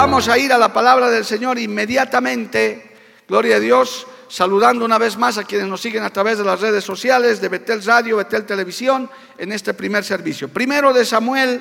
[0.00, 2.90] Vamos a ir a la palabra del Señor inmediatamente.
[3.28, 4.06] Gloria a Dios.
[4.28, 7.50] Saludando una vez más a quienes nos siguen a través de las redes sociales de
[7.50, 10.48] Betel Radio, Betel Televisión, en este primer servicio.
[10.48, 11.60] Primero de Samuel,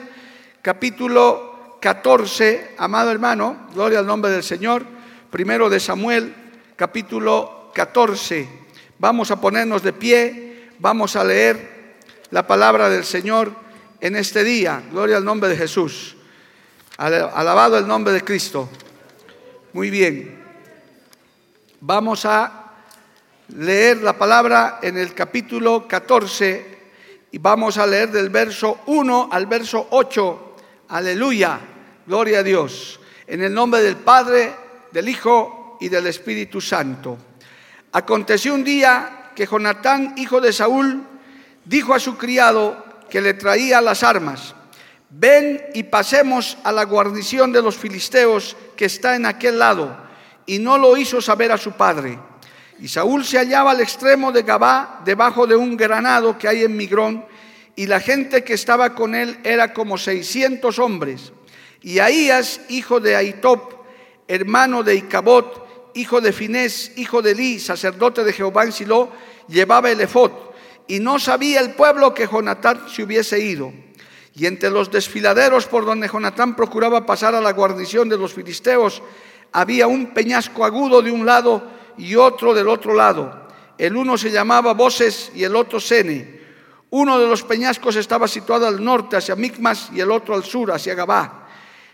[0.61, 4.85] capítulo 14, amado hermano, gloria al nombre del Señor.
[5.29, 6.33] Primero de Samuel,
[6.77, 8.47] capítulo 14.
[8.99, 11.97] Vamos a ponernos de pie, vamos a leer
[12.31, 13.51] la palabra del Señor
[13.99, 14.81] en este día.
[14.91, 16.15] Gloria al nombre de Jesús.
[16.99, 18.67] Alabado el nombre de Cristo.
[19.71, 20.37] Muy bien.
[21.79, 22.73] Vamos a
[23.55, 26.77] leer la palabra en el capítulo 14
[27.31, 30.55] y vamos a leer del verso 1 al verso 8.
[30.89, 31.61] Aleluya.
[32.05, 32.99] Gloria a Dios.
[33.27, 34.53] En el nombre del Padre,
[34.91, 37.17] del Hijo y del Espíritu Santo.
[37.93, 41.01] Aconteció un día que Jonatán, hijo de Saúl,
[41.63, 44.53] dijo a su criado que le traía las armas
[45.09, 49.97] ven y pasemos a la guarnición de los filisteos que está en aquel lado.
[50.45, 52.19] Y no lo hizo saber a su padre.
[52.79, 56.77] Y Saúl se hallaba al extremo de Gabá, debajo de un granado que hay en
[56.77, 57.25] Migrón,
[57.75, 61.33] y la gente que estaba con él era como seiscientos hombres.
[61.81, 63.73] Y Ahías, hijo de Aitop,
[64.27, 69.11] hermano de Icabot, hijo de Finés, hijo de Li, sacerdote de Jehová en Silo,
[69.47, 70.31] llevaba el efod.
[70.87, 73.73] Y no sabía el pueblo que Jonatán se hubiese ido.
[74.39, 79.03] Y entre los desfiladeros por donde Jonatán procuraba pasar a la guarnición de los filisteos,
[79.51, 81.61] había un peñasco agudo de un lado
[81.97, 83.49] y otro del otro lado.
[83.77, 86.39] El uno se llamaba Boses y el otro Sene.
[86.89, 90.71] Uno de los peñascos estaba situado al norte, hacia Micmas, y el otro al sur,
[90.71, 91.49] hacia Gabá.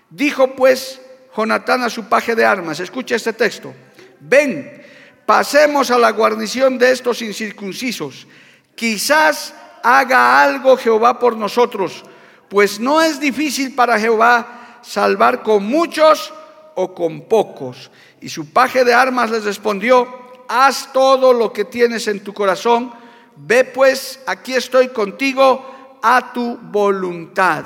[0.07, 1.01] Dijo pues
[1.35, 3.73] Jonatán a su paje de armas, escucha este texto,
[4.19, 4.85] ven,
[5.25, 8.27] pasemos a la guarnición de estos incircuncisos.
[8.75, 12.03] Quizás haga algo Jehová por nosotros
[12.49, 16.33] pues no es difícil para Jehová salvar con muchos
[16.75, 17.89] o con pocos.
[18.21, 20.07] Y su paje de armas les respondió,
[20.47, 22.93] haz todo lo que tienes en tu corazón,
[23.35, 27.65] ve pues, aquí estoy contigo a tu voluntad.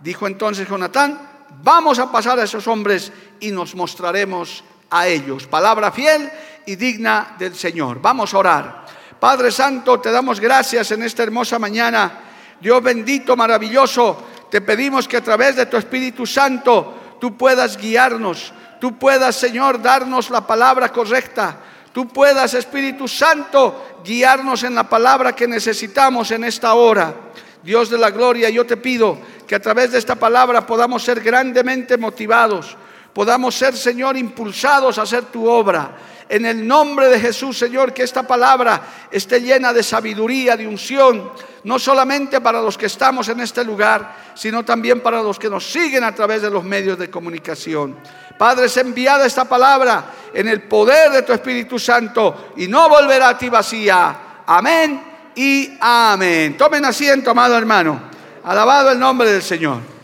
[0.00, 5.46] Dijo entonces Jonatán, vamos a pasar a esos hombres y nos mostraremos a ellos.
[5.46, 6.30] Palabra fiel
[6.66, 8.00] y digna del Señor.
[8.00, 8.86] Vamos a orar.
[9.18, 12.29] Padre Santo, te damos gracias en esta hermosa mañana
[12.60, 18.52] Dios bendito, maravilloso, te pedimos que a través de tu Espíritu Santo tú puedas guiarnos,
[18.80, 21.56] tú puedas, Señor, darnos la palabra correcta,
[21.92, 27.14] tú puedas, Espíritu Santo, guiarnos en la palabra que necesitamos en esta hora.
[27.62, 31.20] Dios de la gloria, yo te pido que a través de esta palabra podamos ser
[31.20, 32.76] grandemente motivados,
[33.12, 35.96] podamos ser, Señor, impulsados a hacer tu obra.
[36.28, 41.32] En el nombre de Jesús, Señor, que esta palabra esté llena de sabiduría, de unción,
[41.64, 45.68] no solamente para los que estamos en este lugar, sino también para los que nos
[45.70, 47.96] siguen a través de los medios de comunicación.
[48.38, 53.30] Padre, es enviada esta palabra en el poder de tu Espíritu Santo y no volverá
[53.30, 54.42] a ti vacía.
[54.46, 55.02] Amén
[55.34, 56.56] y amén.
[56.56, 58.00] Tomen asiento, amado hermano.
[58.44, 59.99] Alabado el nombre del Señor.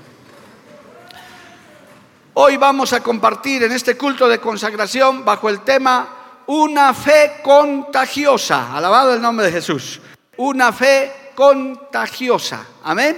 [2.38, 8.76] Hoy vamos a compartir en este culto de consagración bajo el tema una fe contagiosa.
[8.76, 10.02] Alabado el nombre de Jesús.
[10.36, 12.66] Una fe contagiosa.
[12.84, 13.16] Amén.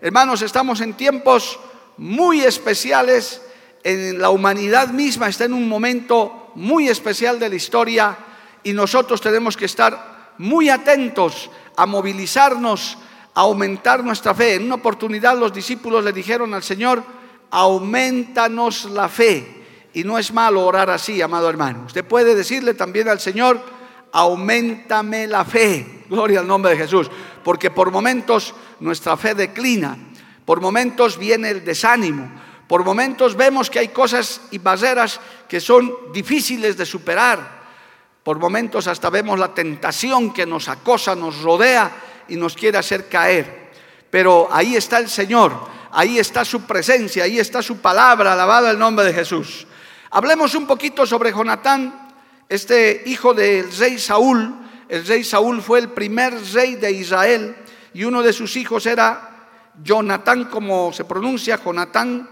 [0.00, 1.60] Hermanos, estamos en tiempos
[1.98, 3.42] muy especiales.
[3.84, 8.16] En la humanidad misma está en un momento muy especial de la historia
[8.62, 12.96] y nosotros tenemos que estar muy atentos a movilizarnos,
[13.34, 14.54] a aumentar nuestra fe.
[14.54, 17.15] En una oportunidad los discípulos le dijeron al Señor,
[17.56, 19.64] aumentanos la fe.
[19.94, 21.84] Y no es malo orar así, amado hermano.
[21.86, 23.58] Usted puede decirle también al Señor,
[24.12, 26.04] aumentame la fe.
[26.10, 27.10] Gloria al nombre de Jesús.
[27.42, 29.96] Porque por momentos nuestra fe declina.
[30.44, 32.30] Por momentos viene el desánimo.
[32.68, 35.18] Por momentos vemos que hay cosas y barreras
[35.48, 37.64] que son difíciles de superar.
[38.22, 41.90] Por momentos hasta vemos la tentación que nos acosa, nos rodea
[42.28, 43.70] y nos quiere hacer caer.
[44.10, 48.78] Pero ahí está el Señor, ahí está su presencia, ahí está su palabra, alabado el
[48.78, 49.66] nombre de Jesús.
[50.10, 52.06] Hablemos un poquito sobre Jonatán
[52.48, 54.54] este hijo del rey Saúl,
[54.88, 57.56] el rey Saúl fue el primer rey de Israel
[57.92, 59.48] y uno de sus hijos era
[59.82, 62.28] Jonatán, como se pronuncia, Jonatán.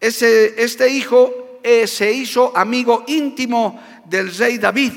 [0.00, 4.92] Este hijo eh, se hizo amigo íntimo del rey David.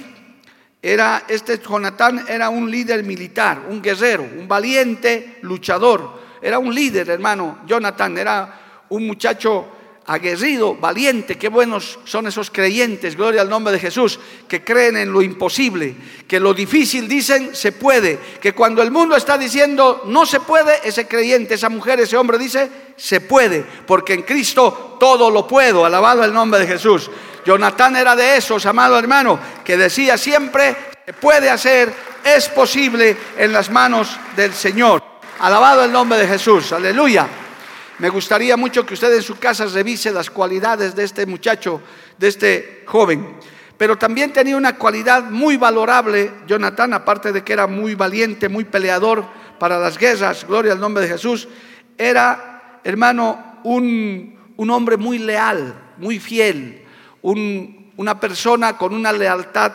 [0.82, 6.20] Era, este Jonatán era un líder militar, un guerrero, un valiente luchador.
[6.42, 7.60] Era un líder, hermano.
[7.66, 9.68] Jonatán era un muchacho
[10.10, 15.14] aguerrido, valiente, qué buenos son esos creyentes, gloria al nombre de Jesús, que creen en
[15.14, 15.96] lo imposible,
[16.28, 20.80] que lo difícil dicen se puede, que cuando el mundo está diciendo no se puede,
[20.84, 25.86] ese creyente, esa mujer, ese hombre dice se puede, porque en Cristo todo lo puedo,
[25.86, 27.12] alabado el nombre de Jesús.
[27.46, 30.76] Jonatán era de esos, amado hermano, que decía siempre
[31.06, 31.94] se puede hacer,
[32.24, 35.09] es posible en las manos del Señor.
[35.40, 37.26] Alabado el nombre de Jesús, aleluya.
[38.00, 41.82] Me gustaría mucho que usted en su casa revise las cualidades de este muchacho,
[42.18, 43.38] de este joven.
[43.78, 48.66] Pero también tenía una cualidad muy valorable, Jonathan, aparte de que era muy valiente, muy
[48.66, 49.24] peleador
[49.58, 51.48] para las guerras, gloria al nombre de Jesús,
[51.98, 56.84] era, hermano, un, un hombre muy leal, muy fiel,
[57.22, 59.72] una persona con una lealtad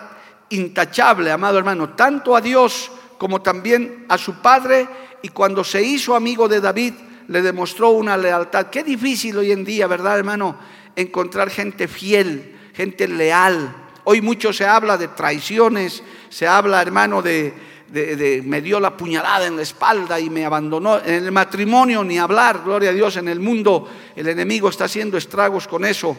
[0.50, 4.86] intachable, amado hermano, tanto a Dios como también a su padre,
[5.24, 6.92] y cuando se hizo amigo de David,
[7.28, 8.66] le demostró una lealtad.
[8.66, 10.54] Qué difícil hoy en día, ¿verdad, hermano?
[10.94, 13.74] Encontrar gente fiel, gente leal.
[14.04, 17.54] Hoy mucho se habla de traiciones, se habla, hermano, de,
[17.88, 20.98] de, me dio la puñalada en la espalda y me abandonó.
[20.98, 25.16] En el matrimonio ni hablar, gloria a Dios, en el mundo el enemigo está haciendo
[25.16, 26.14] estragos con eso.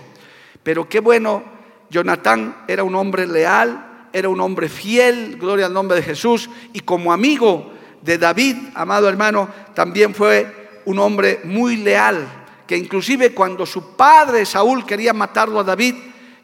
[0.64, 1.44] Pero qué bueno,
[1.92, 6.80] Jonatán era un hombre leal, era un hombre fiel, gloria al nombre de Jesús, y
[6.80, 7.75] como amigo
[8.06, 14.46] de David, amado hermano, también fue un hombre muy leal, que inclusive cuando su padre
[14.46, 15.96] Saúl quería matarlo a David,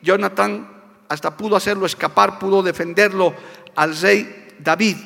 [0.01, 0.67] Jonathan
[1.07, 3.35] hasta pudo hacerlo escapar, pudo defenderlo
[3.75, 4.97] al rey David.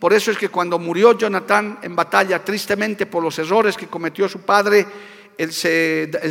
[0.00, 4.28] Por eso es que cuando murió Jonathan en batalla, tristemente por los errores que cometió
[4.28, 4.86] su padre,
[5.38, 5.52] el,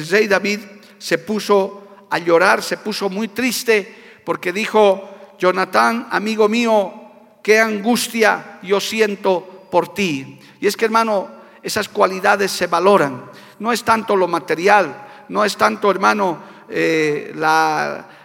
[0.10, 0.60] rey David
[0.98, 6.94] se puso a llorar, se puso muy triste, porque dijo, Jonathan, amigo mío,
[7.42, 10.39] qué angustia yo siento por ti.
[10.60, 11.30] Y es que hermano,
[11.62, 13.25] esas cualidades se valoran.
[13.60, 16.39] No es tanto lo material, no es tanto, hermano,
[16.69, 17.33] eh,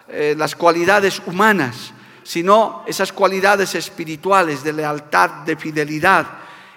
[0.09, 1.93] eh, las cualidades humanas,
[2.23, 6.27] sino esas cualidades espirituales de lealtad, de fidelidad.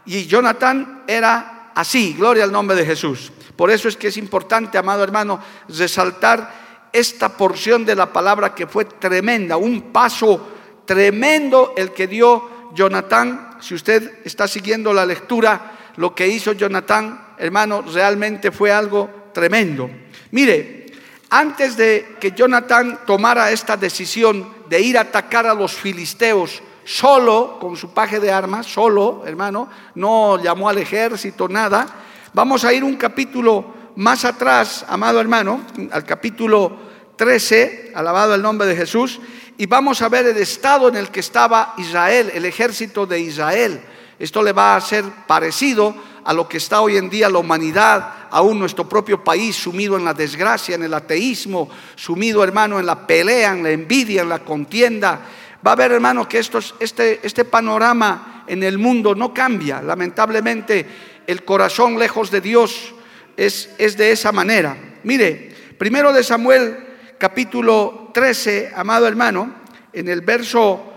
[0.06, 3.32] Y Jonathan era así, gloria al nombre de Jesús.
[3.56, 8.68] Por eso es que es importante, amado hermano, resaltar esta porción de la palabra que
[8.68, 10.48] fue tremenda, un paso
[10.86, 13.58] tremendo el que dio Jonathan.
[13.60, 19.90] Si usted está siguiendo la lectura, lo que hizo Jonathan, hermano, realmente fue algo tremendo.
[20.32, 20.86] Mire,
[21.32, 27.58] antes de que Jonathan tomara esta decisión de ir a atacar a los filisteos solo,
[27.60, 31.88] con su paje de armas, solo, hermano, no llamó al ejército, nada,
[32.34, 36.78] vamos a ir un capítulo más atrás, amado hermano, al capítulo
[37.18, 39.20] 13, alabado el nombre de Jesús,
[39.58, 43.82] y vamos a ver el estado en el que estaba Israel, el ejército de Israel.
[44.20, 48.28] Esto le va a ser parecido a lo que está hoy en día la humanidad,
[48.30, 53.08] aún nuestro propio país sumido en la desgracia, en el ateísmo, sumido, hermano, en la
[53.08, 55.22] pelea, en la envidia, en la contienda.
[55.66, 59.82] Va a ver, hermano, que este, este panorama en el mundo no cambia.
[59.82, 60.86] Lamentablemente,
[61.26, 62.94] el corazón lejos de Dios
[63.36, 64.78] es, es de esa manera.
[65.04, 66.78] Mire, primero de Samuel,
[67.18, 69.56] capítulo 13, amado hermano,
[69.94, 70.94] en el verso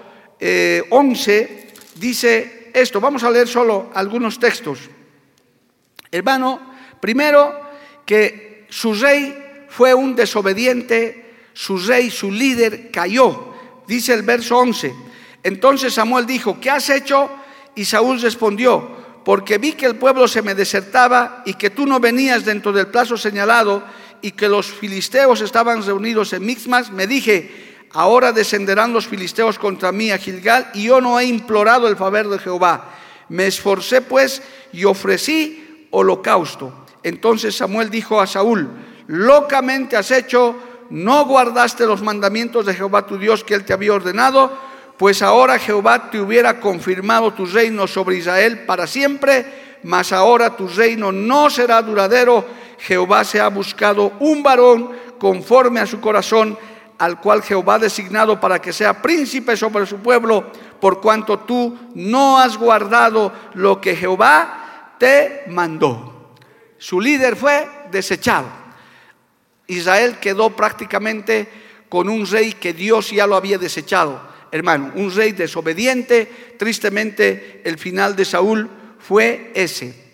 [0.90, 4.90] 11, eh, dice esto, vamos a leer solo algunos textos.
[6.10, 7.60] Hermano, primero
[8.04, 13.54] que su rey fue un desobediente, su rey, su líder cayó.
[13.86, 14.94] Dice el verso 11.
[15.42, 17.30] Entonces Samuel dijo, ¿qué has hecho?
[17.74, 22.00] Y Saúl respondió, porque vi que el pueblo se me desertaba y que tú no
[22.00, 23.82] venías dentro del plazo señalado
[24.22, 29.92] y que los filisteos estaban reunidos en Mixmas, me dije, ahora descenderán los filisteos contra
[29.92, 32.90] mí a Gilgal y yo no he implorado el favor de Jehová.
[33.28, 36.72] Me esforcé pues y ofrecí holocausto.
[37.02, 38.68] Entonces Samuel dijo a Saúl,
[39.06, 40.56] locamente has hecho,
[40.90, 44.52] no guardaste los mandamientos de Jehová tu Dios que él te había ordenado,
[44.96, 50.68] pues ahora Jehová te hubiera confirmado tu reino sobre Israel para siempre, mas ahora tu
[50.68, 52.44] reino no será duradero.
[52.80, 56.58] Jehová se ha buscado un varón conforme a su corazón
[56.98, 61.78] al cual Jehová ha designado para que sea príncipe sobre su pueblo, por cuanto tú
[61.94, 66.34] no has guardado lo que Jehová te mandó.
[66.76, 68.48] Su líder fue desechado.
[69.66, 71.48] Israel quedó prácticamente
[71.88, 74.20] con un rey que Dios ya lo había desechado,
[74.50, 76.54] hermano, un rey desobediente.
[76.58, 78.68] Tristemente, el final de Saúl
[78.98, 80.09] fue ese.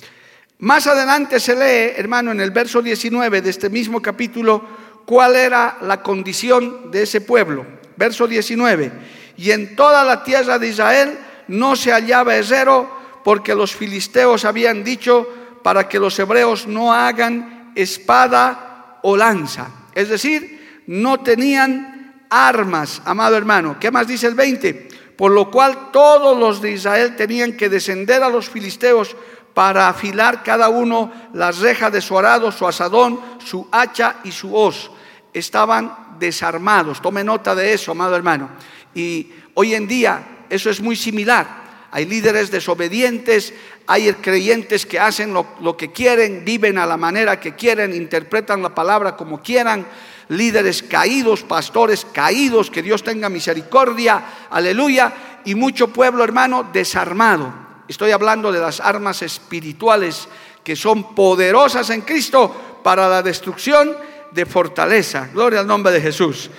[0.58, 4.64] Más adelante se lee, hermano, en el verso 19 de este mismo capítulo,
[5.04, 7.66] cuál era la condición de ese pueblo.
[7.96, 8.90] Verso 19.
[9.36, 12.90] Y en toda la tierra de Israel no se hallaba herrero,
[13.22, 15.28] porque los filisteos habían dicho
[15.62, 19.68] para que los hebreos no hagan espada o lanza.
[19.94, 23.76] Es decir, no tenían armas, amado hermano.
[23.78, 24.88] ¿Qué más dice el 20?
[25.16, 29.16] Por lo cual todos los de Israel tenían que descender a los filisteos
[29.56, 34.54] para afilar cada uno las rejas de su arado, su asadón, su hacha y su
[34.54, 34.90] hoz.
[35.32, 37.00] Estaban desarmados.
[37.00, 38.50] Tome nota de eso, amado hermano.
[38.94, 41.64] Y hoy en día eso es muy similar.
[41.90, 43.54] Hay líderes desobedientes,
[43.86, 48.60] hay creyentes que hacen lo, lo, que quieren, viven a la manera que quieren, interpretan
[48.60, 49.86] la palabra como quieran,
[50.28, 55.14] líderes caídos, pastores caídos, que Dios tenga misericordia, aleluya,
[55.46, 57.65] y mucho pueblo hermano desarmado.
[57.88, 60.28] Estoy hablando de las armas espirituales
[60.64, 63.96] que son poderosas en Cristo para la destrucción
[64.32, 65.28] de fortaleza.
[65.32, 66.50] Gloria al nombre de Jesús.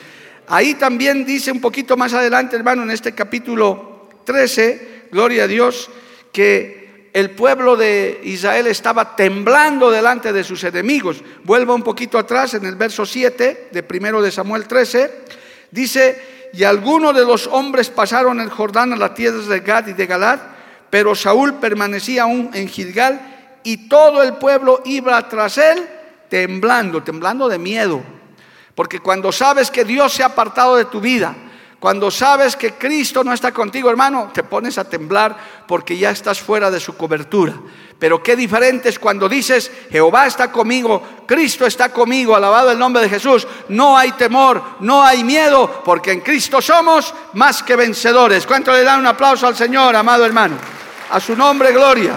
[0.47, 5.89] Ahí también dice un poquito más adelante, hermano, en este capítulo 13, gloria a Dios,
[6.31, 11.21] que el pueblo de Israel estaba temblando delante de sus enemigos.
[11.43, 15.11] Vuelvo un poquito atrás en el verso 7 de primero de Samuel 13.
[15.71, 19.93] Dice, y algunos de los hombres pasaron el Jordán a la tierra de Gad y
[19.93, 20.39] de Galad
[20.89, 25.87] pero Saúl permanecía aún en Gilgal y todo el pueblo iba tras él
[26.29, 28.01] temblando, temblando de miedo.
[28.75, 31.35] Porque cuando sabes que Dios se ha apartado de tu vida,
[31.79, 35.35] cuando sabes que Cristo no está contigo, hermano, te pones a temblar
[35.67, 37.53] porque ya estás fuera de su cobertura.
[37.99, 43.01] Pero qué diferente es cuando dices, Jehová está conmigo, Cristo está conmigo, alabado el nombre
[43.01, 43.47] de Jesús.
[43.69, 48.45] No hay temor, no hay miedo, porque en Cristo somos más que vencedores.
[48.45, 50.76] ¿Cuánto le dan un aplauso al Señor, amado hermano?
[51.09, 52.15] A su nombre, gloria.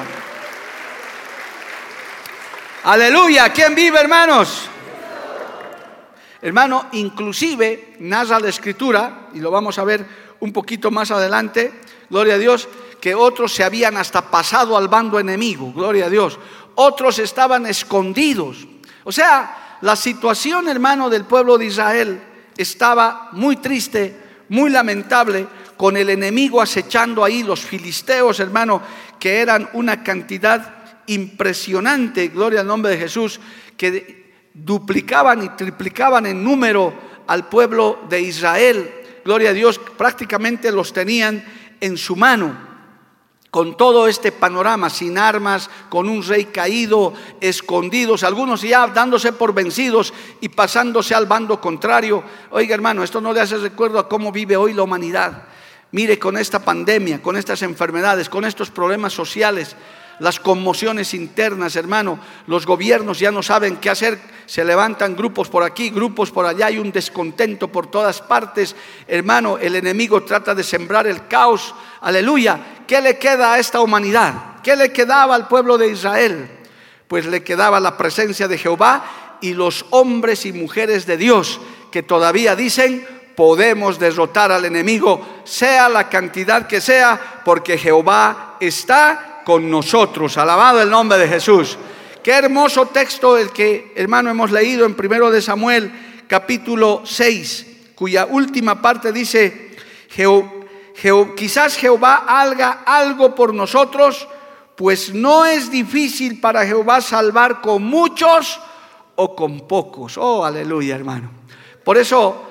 [2.85, 3.53] Aleluya.
[3.53, 4.69] ¿Quién vive, hermanos?
[6.43, 10.05] Hermano, inclusive narra la escritura, y lo vamos a ver
[10.41, 11.73] un poquito más adelante,
[12.09, 12.69] gloria a Dios,
[13.01, 16.39] que otros se habían hasta pasado al bando enemigo, gloria a Dios.
[16.75, 18.67] Otros estaban escondidos.
[19.05, 22.23] O sea, la situación, hermano, del pueblo de Israel
[22.57, 24.17] estaba muy triste,
[24.49, 25.47] muy lamentable,
[25.81, 28.83] con el enemigo acechando ahí, los filisteos, hermano,
[29.19, 30.75] que eran una cantidad
[31.07, 33.41] impresionante, gloria al nombre de Jesús,
[33.79, 36.93] que duplicaban y triplicaban en número
[37.27, 38.93] al pueblo de Israel.
[39.25, 41.43] Gloria a Dios, prácticamente los tenían
[41.81, 42.55] en su mano
[43.51, 49.55] con todo este panorama, sin armas, con un rey caído, escondidos, algunos ya dándose por
[49.55, 52.23] vencidos y pasándose al bando contrario.
[52.51, 55.45] Oiga hermano, esto no le hace recuerdo a cómo vive hoy la humanidad.
[55.93, 59.77] Mire, con esta pandemia, con estas enfermedades, con estos problemas sociales,
[60.21, 65.63] las conmociones internas, hermano, los gobiernos ya no saben qué hacer, se levantan grupos por
[65.63, 68.77] aquí, grupos por allá, hay un descontento por todas partes,
[69.09, 74.61] hermano, el enemigo trata de sembrar el caos, aleluya, ¿qué le queda a esta humanidad?
[74.63, 76.51] ¿Qué le quedaba al pueblo de Israel?
[77.09, 82.03] Pues le quedaba la presencia de Jehová y los hombres y mujeres de Dios que
[82.03, 83.07] todavía dicen,
[83.41, 90.37] podemos derrotar al enemigo, sea la cantidad que sea, porque Jehová está con nosotros.
[90.37, 91.79] Alabado el nombre de Jesús.
[92.23, 95.91] Qué hermoso texto el que, hermano, hemos leído en primero de Samuel,
[96.29, 99.71] capítulo 6, cuya última parte dice,
[101.35, 104.29] quizás Jehová haga algo por nosotros,
[104.77, 108.61] pues no es difícil para Jehová salvar con muchos
[109.17, 110.19] o con pocos.
[110.19, 111.31] Oh, aleluya, hermano.
[111.83, 112.49] Por eso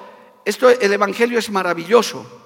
[0.50, 2.40] esto, el Evangelio es maravilloso.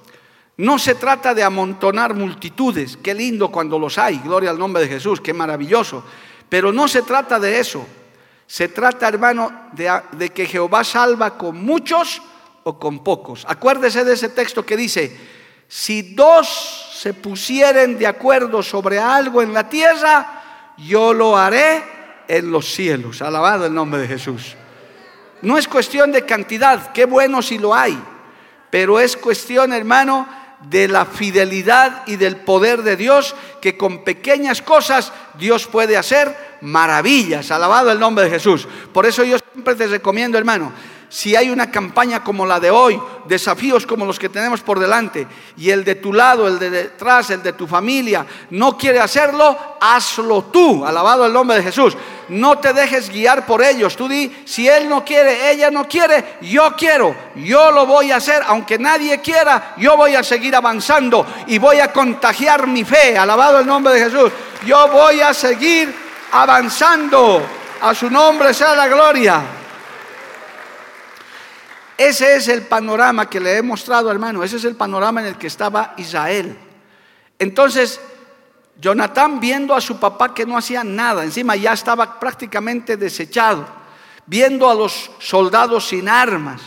[0.57, 4.89] No se trata de amontonar multitudes, qué lindo cuando los hay, gloria al nombre de
[4.89, 6.03] Jesús, qué maravilloso.
[6.47, 7.85] Pero no se trata de eso.
[8.45, 12.21] Se trata, hermano, de, de que Jehová salva con muchos
[12.63, 13.45] o con pocos.
[13.47, 15.17] Acuérdese de ese texto que dice,
[15.67, 21.83] si dos se pusieren de acuerdo sobre algo en la tierra, yo lo haré
[22.27, 23.23] en los cielos.
[23.23, 24.55] Alabado el nombre de Jesús.
[25.43, 28.01] No es cuestión de cantidad, qué bueno si lo hay,
[28.69, 30.25] pero es cuestión, hermano,
[30.69, 36.57] de la fidelidad y del poder de Dios, que con pequeñas cosas Dios puede hacer
[36.61, 37.51] maravillas.
[37.51, 38.65] Alabado el nombre de Jesús.
[38.93, 40.71] Por eso yo siempre te recomiendo, hermano,
[41.13, 45.27] si hay una campaña como la de hoy, desafíos como los que tenemos por delante,
[45.55, 49.55] y el de tu lado, el de detrás, el de tu familia, no quiere hacerlo,
[49.79, 51.95] hazlo tú, alabado el nombre de Jesús.
[52.29, 53.95] No te dejes guiar por ellos.
[53.95, 58.15] Tú di, si él no quiere, ella no quiere, yo quiero, yo lo voy a
[58.15, 63.15] hacer, aunque nadie quiera, yo voy a seguir avanzando y voy a contagiar mi fe,
[63.15, 64.31] alabado el nombre de Jesús.
[64.65, 65.93] Yo voy a seguir
[66.31, 67.39] avanzando.
[67.81, 69.43] A su nombre sea la gloria.
[71.97, 74.43] Ese es el panorama que le he mostrado, hermano.
[74.43, 76.57] Ese es el panorama en el que estaba Israel.
[77.37, 77.99] Entonces,
[78.79, 83.65] Jonatán viendo a su papá que no hacía nada, encima ya estaba prácticamente desechado,
[84.25, 86.61] viendo a los soldados sin armas,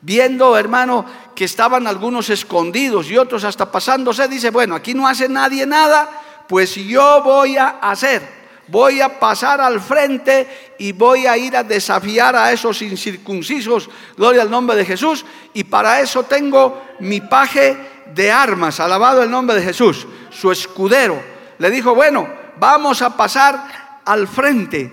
[0.00, 5.28] viendo, hermano, que estaban algunos escondidos y otros hasta pasándose, dice, bueno, aquí no hace
[5.28, 6.08] nadie nada,
[6.48, 11.62] pues yo voy a hacer voy a pasar al frente y voy a ir a
[11.62, 17.76] desafiar a esos incircuncisos, gloria al nombre de Jesús, y para eso tengo mi paje
[18.14, 21.20] de armas, alabado el nombre de Jesús, su escudero.
[21.58, 24.90] Le dijo, bueno, vamos a pasar al frente.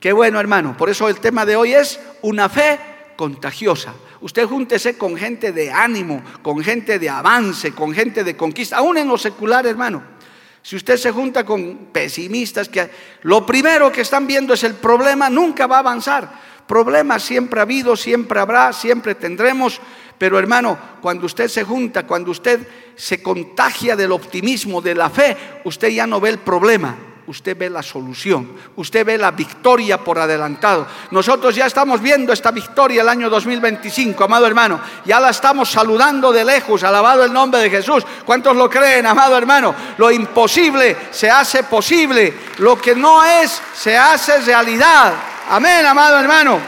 [0.00, 0.76] Qué bueno, hermano.
[0.76, 2.78] Por eso el tema de hoy es una fe
[3.16, 3.94] contagiosa.
[4.20, 8.98] Usted júntese con gente de ánimo, con gente de avance, con gente de conquista, aún
[8.98, 10.17] en lo secular, hermano.
[10.62, 12.90] Si usted se junta con pesimistas que
[13.22, 16.30] lo primero que están viendo es el problema, nunca va a avanzar.
[16.66, 19.80] Problemas siempre ha habido, siempre habrá, siempre tendremos.
[20.18, 25.36] Pero hermano, cuando usted se junta, cuando usted se contagia del optimismo, de la fe,
[25.64, 26.96] usted ya no ve el problema,
[27.28, 30.86] usted ve la solución, usted ve la victoria por adelantado.
[31.10, 34.80] Nosotros ya estamos viendo esta victoria el año 2025, amado hermano.
[35.04, 38.04] Ya la estamos saludando de lejos, alabado el nombre de Jesús.
[38.24, 39.74] ¿Cuántos lo creen, amado hermano?
[39.98, 45.12] Lo imposible se hace posible, lo que no es se hace realidad.
[45.50, 46.58] Amén, amado hermano.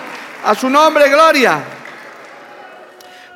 [0.45, 1.65] A su nombre, gloria.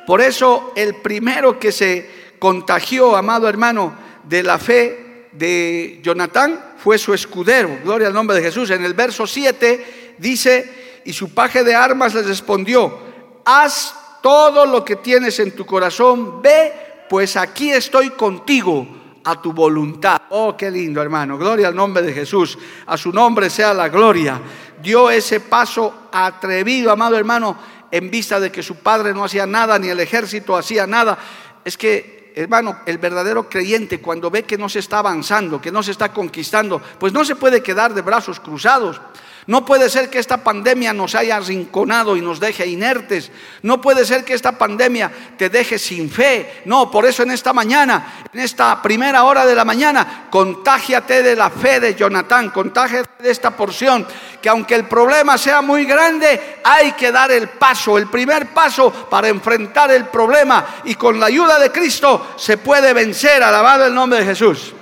[0.05, 6.99] Por eso el primero que se contagió, amado hermano, de la fe de Jonatán fue
[6.99, 7.79] su escudero.
[7.83, 8.69] Gloria al nombre de Jesús.
[8.69, 12.95] En el verso 7 dice, y su paje de armas les respondió,
[13.43, 16.71] haz todo lo que tienes en tu corazón, ve,
[17.09, 18.85] pues aquí estoy contigo
[19.23, 20.21] a tu voluntad.
[20.29, 21.39] Oh, qué lindo hermano.
[21.39, 22.55] Gloria al nombre de Jesús.
[22.85, 24.39] A su nombre sea la gloria.
[24.79, 27.57] Dio ese paso atrevido, amado hermano,
[27.89, 31.17] en vista de que su padre no hacía nada, ni el ejército hacía nada.
[31.63, 35.81] Es que hermano, el verdadero creyente cuando ve que no se está avanzando, que no
[35.81, 38.99] se está conquistando, pues no se puede quedar de brazos cruzados.
[39.47, 43.31] No puede ser que esta pandemia nos haya arrinconado y nos deje inertes.
[43.61, 46.63] No puede ser que esta pandemia te deje sin fe.
[46.65, 51.35] No, por eso en esta mañana, en esta primera hora de la mañana, contágiate de
[51.35, 54.07] la fe de Jonatán, contágiate de esta porción,
[54.41, 58.91] que aunque el problema sea muy grande, hay que dar el paso, el primer paso
[58.91, 63.43] para enfrentar el problema y con la ayuda de Cristo se puede vencer.
[63.43, 64.73] Alabado el nombre de Jesús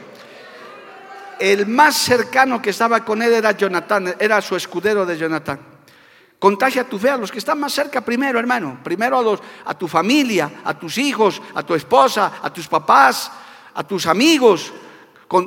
[1.39, 5.59] el más cercano que estaba con él era Jonathan, era su escudero de Jonathan.
[6.39, 8.79] Contagia tu fe a los que están más cerca primero, hermano.
[8.83, 13.31] Primero a, los, a tu familia, a tus hijos, a tu esposa, a tus papás,
[13.73, 14.73] a tus amigos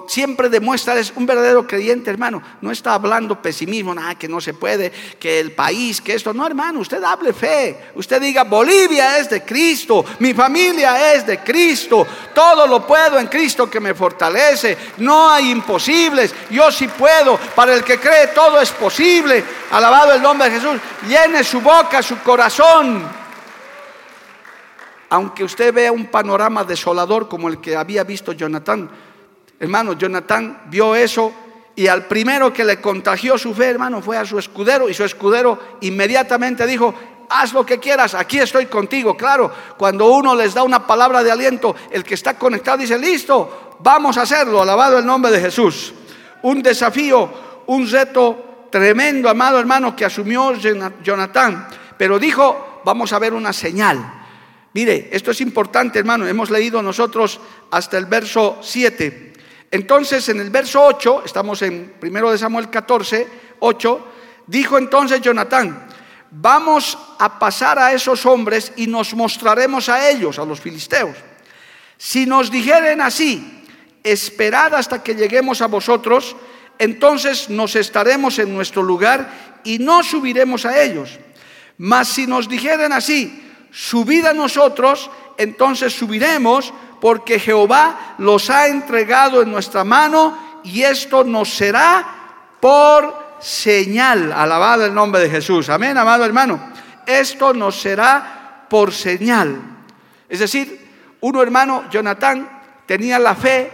[0.09, 2.43] siempre demuestra, es un verdadero creyente, hermano.
[2.61, 6.33] No está hablando pesimismo, nada, que no se puede, que el país, que esto.
[6.33, 7.91] No, hermano, usted hable fe.
[7.95, 13.27] Usted diga, Bolivia es de Cristo, mi familia es de Cristo, todo lo puedo en
[13.27, 14.77] Cristo que me fortalece.
[14.99, 17.39] No hay imposibles, yo sí puedo.
[17.55, 19.45] Para el que cree, todo es posible.
[19.71, 20.81] Alabado el nombre de Jesús.
[21.09, 23.27] Llene su boca, su corazón
[25.09, 28.91] aunque usted vea un panorama desolador como el que había visto Jonathan,
[29.59, 31.33] Hermano, Jonathan vio eso
[31.75, 35.05] y al primero que le contagió su fe, hermano, fue a su escudero y su
[35.05, 36.95] escudero inmediatamente dijo,
[37.29, 39.17] haz lo que quieras, aquí estoy contigo.
[39.17, 43.77] Claro, cuando uno les da una palabra de aliento, el que está conectado dice, listo,
[43.81, 45.93] vamos a hacerlo, alabado el nombre de Jesús.
[46.43, 47.31] Un desafío,
[47.67, 50.55] un reto tremendo, amado hermano, que asumió
[51.03, 54.15] Jonathan, pero dijo, vamos a ver una señal.
[54.73, 57.41] Mire, esto es importante, hermano, hemos leído nosotros
[57.71, 59.26] hasta el verso 7.
[59.71, 64.09] Entonces, en el verso 8, estamos en 1 de Samuel 14, 8,
[64.47, 65.89] dijo entonces Jonatán,
[66.31, 71.17] vamos a pasar a esos hombres y nos mostraremos a ellos, a los filisteos.
[71.99, 73.65] Si nos dijeren así,
[74.03, 76.37] esperad hasta que lleguemos a vosotros,
[76.79, 81.19] entonces nos estaremos en nuestro lugar y no subiremos a ellos.
[81.79, 89.43] Mas si nos dijeren así, subid a nosotros, entonces subiremos porque Jehová los ha entregado
[89.43, 92.07] en nuestra mano y esto nos será
[92.61, 94.33] por señal.
[94.33, 95.69] Alabado el nombre de Jesús.
[95.69, 96.61] Amén, amado hermano.
[97.07, 99.61] esto nos será por señal.
[100.29, 100.87] Es decir,
[101.21, 102.49] uno hermano, Jonatán,
[102.87, 103.71] tenía la fe,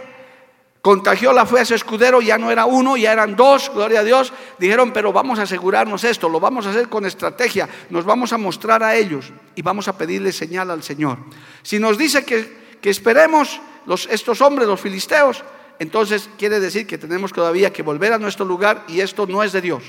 [0.81, 4.03] contagió la fe a su escudero, ya no era uno, ya eran dos, gloria a
[4.03, 4.33] Dios.
[4.59, 8.37] Dijeron, pero vamos a asegurarnos esto, lo vamos a hacer con estrategia, nos vamos a
[8.37, 11.17] mostrar a ellos y vamos a pedirle señal al Señor.
[11.63, 15.41] Si nos dice que, que esperemos los, estos hombres, los filisteos,
[15.79, 19.53] entonces quiere decir que tenemos todavía que volver a nuestro lugar y esto no es
[19.53, 19.83] de Dios.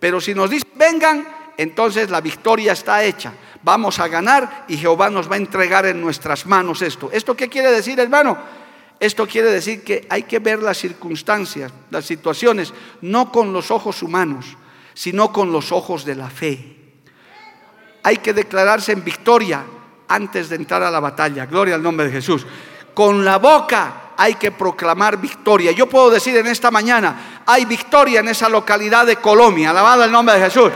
[0.00, 3.34] Pero si nos dice, vengan, entonces la victoria está hecha.
[3.62, 7.10] Vamos a ganar y Jehová nos va a entregar en nuestras manos esto.
[7.12, 8.38] ¿Esto qué quiere decir, hermano?
[8.98, 14.02] Esto quiere decir que hay que ver las circunstancias, las situaciones, no con los ojos
[14.02, 14.56] humanos,
[14.94, 16.76] sino con los ojos de la fe.
[18.02, 19.64] Hay que declararse en victoria
[20.12, 21.46] antes de entrar a la batalla.
[21.46, 22.46] Gloria al nombre de Jesús.
[22.92, 25.72] Con la boca hay que proclamar victoria.
[25.72, 29.70] Yo puedo decir en esta mañana, hay victoria en esa localidad de Colombia.
[29.70, 30.70] Alabado el nombre de Jesús.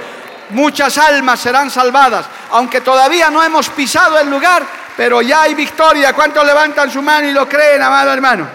[0.50, 4.64] Muchas almas serán salvadas, aunque todavía no hemos pisado el lugar,
[4.96, 6.12] pero ya hay victoria.
[6.12, 8.46] ¿Cuántos levantan su mano y lo creen, amado hermano?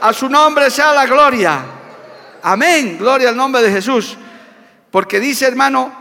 [0.00, 1.60] A su nombre sea la gloria.
[2.42, 2.98] Amén.
[2.98, 4.16] Gloria al nombre de Jesús.
[4.90, 5.99] Porque dice, hermano,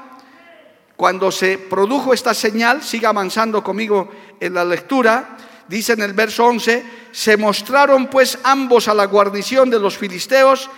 [0.99, 6.45] cuando se produjo esta señal, siga avanzando conmigo en la lectura, dice en el verso
[6.45, 6.83] 11,
[7.13, 10.69] se mostraron pues ambos a la guarnición de los filisteos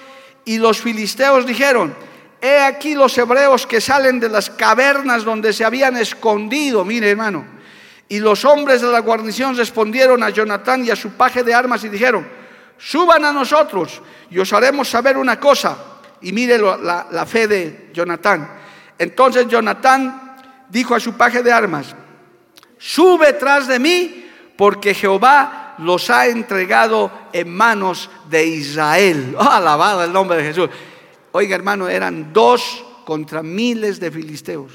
[0.45, 1.95] y los filisteos dijeron,
[2.39, 7.43] he aquí los hebreos que salen de las cavernas donde se habían escondido, mire hermano,
[8.07, 11.83] y los hombres de la guarnición respondieron a Jonatán y a su paje de armas
[11.83, 12.27] y dijeron,
[12.77, 15.79] suban a nosotros y os haremos saber una cosa.
[16.21, 18.61] Y mire la, la fe de Jonatán.
[19.01, 20.37] Entonces Jonatán
[20.69, 21.95] dijo a su paje de armas,
[22.77, 29.35] sube tras de mí porque Jehová los ha entregado en manos de Israel.
[29.39, 30.69] Oh, alabado el nombre de Jesús.
[31.31, 34.71] Oiga hermano, eran dos contra miles de filisteos.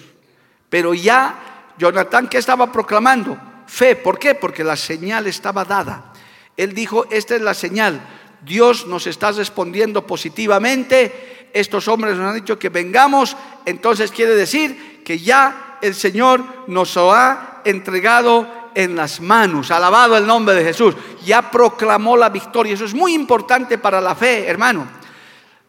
[0.69, 3.39] Pero ya Jonatán, ¿qué estaba proclamando?
[3.69, 3.95] Fe.
[3.95, 4.35] ¿Por qué?
[4.35, 6.13] Porque la señal estaba dada.
[6.57, 8.01] Él dijo, esta es la señal.
[8.45, 11.46] Dios nos está respondiendo positivamente.
[11.57, 13.35] Estos hombres nos han dicho que vengamos.
[13.65, 19.71] Entonces quiere decir que ya el Señor nos ha entregado en las manos.
[19.71, 20.95] Alabado el nombre de Jesús.
[21.25, 22.75] Ya proclamó la victoria.
[22.75, 24.87] Eso es muy importante para la fe, hermano.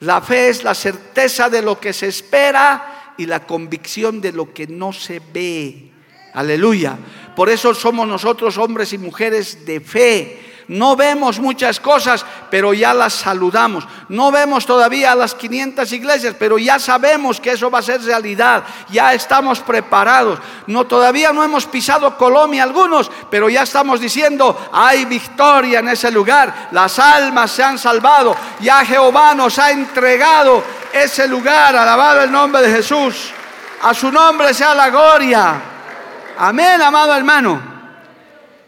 [0.01, 4.53] La fe es la certeza de lo que se espera y la convicción de lo
[4.53, 5.89] que no se ve.
[6.33, 6.97] Aleluya.
[7.33, 10.39] Por eso somos nosotros hombres y mujeres de fe.
[10.67, 13.87] No vemos muchas cosas, pero ya las saludamos.
[14.09, 18.65] No vemos todavía las 500 iglesias, pero ya sabemos que eso va a ser realidad.
[18.89, 20.39] Ya estamos preparados.
[20.67, 26.11] No todavía no hemos pisado Colombia algunos, pero ya estamos diciendo, hay victoria en ese
[26.11, 26.67] lugar.
[26.71, 28.35] Las almas se han salvado.
[28.59, 31.77] Ya Jehová nos ha entregado ese lugar.
[31.77, 33.31] Alabado el nombre de Jesús.
[33.83, 35.61] A su nombre sea la gloria.
[36.39, 37.61] Amén, amado hermano.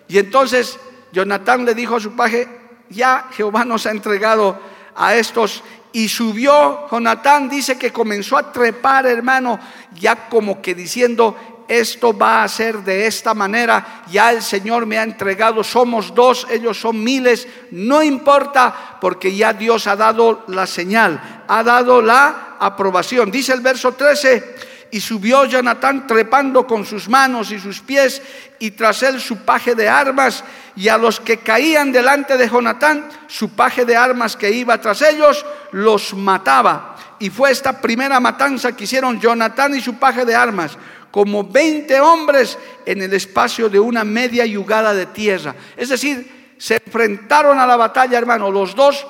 [0.08, 0.80] Y entonces
[1.12, 2.48] Jonatán le dijo a su paje,
[2.89, 4.60] ya Jehová nos ha entregado
[4.95, 5.63] a estos.
[5.91, 9.60] Y subió, Jonatán dice que comenzó a trepar, hermano,
[9.95, 11.36] ya como que diciendo,
[11.67, 16.48] esto va a ser de esta manera, ya el Señor me ha entregado, somos dos,
[16.50, 22.58] ellos son miles, no importa, porque ya Dios ha dado la señal, ha dado la
[22.60, 23.30] aprobación.
[23.30, 24.56] Dice el verso 13,
[24.91, 28.21] y subió Jonatán trepando con sus manos y sus pies
[28.60, 30.43] y tras él su paje de armas
[30.75, 35.02] y a los que caían delante de Jonatán, su paje de armas que iba tras
[35.02, 36.95] ellos, los mataba.
[37.19, 40.78] Y fue esta primera matanza que hicieron Jonatán y su paje de armas,
[41.12, 45.56] como 20 hombres en el espacio de una media yugada de tierra.
[45.75, 49.06] Es decir, se enfrentaron a la batalla, hermano, los dos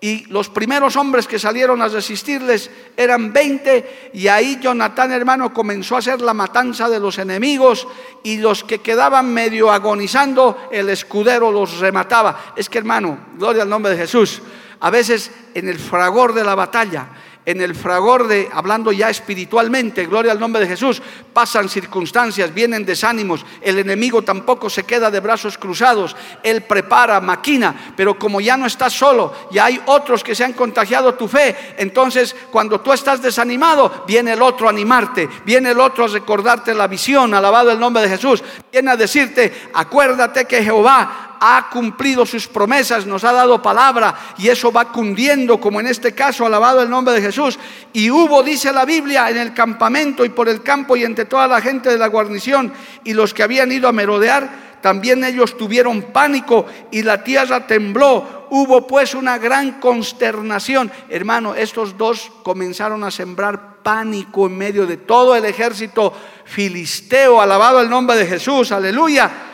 [0.00, 5.96] y los primeros hombres que salieron a resistirles eran 20 y ahí Jonatán hermano comenzó
[5.96, 7.86] a hacer la matanza de los enemigos
[8.22, 12.54] y los que quedaban medio agonizando el escudero los remataba.
[12.56, 14.40] Es que hermano, gloria al nombre de Jesús,
[14.80, 17.08] a veces en el fragor de la batalla
[17.48, 21.00] en el fragor de, hablando ya espiritualmente, gloria al nombre de Jesús,
[21.32, 27.94] pasan circunstancias, vienen desánimos, el enemigo tampoco se queda de brazos cruzados, él prepara, maquina,
[27.96, 31.56] pero como ya no estás solo, ya hay otros que se han contagiado tu fe,
[31.78, 36.74] entonces cuando tú estás desanimado, viene el otro a animarte, viene el otro a recordarte
[36.74, 42.26] la visión, alabado el nombre de Jesús, viene a decirte, acuérdate que Jehová ha cumplido
[42.26, 46.82] sus promesas, nos ha dado palabra y eso va cundiendo, como en este caso, alabado
[46.82, 47.58] el nombre de Jesús.
[47.92, 51.46] Y hubo, dice la Biblia, en el campamento y por el campo y entre toda
[51.46, 52.72] la gente de la guarnición
[53.04, 58.46] y los que habían ido a merodear, también ellos tuvieron pánico y la tierra tembló.
[58.50, 60.90] Hubo pues una gran consternación.
[61.08, 66.12] Hermano, estos dos comenzaron a sembrar pánico en medio de todo el ejército
[66.44, 69.47] filisteo, alabado el nombre de Jesús, aleluya.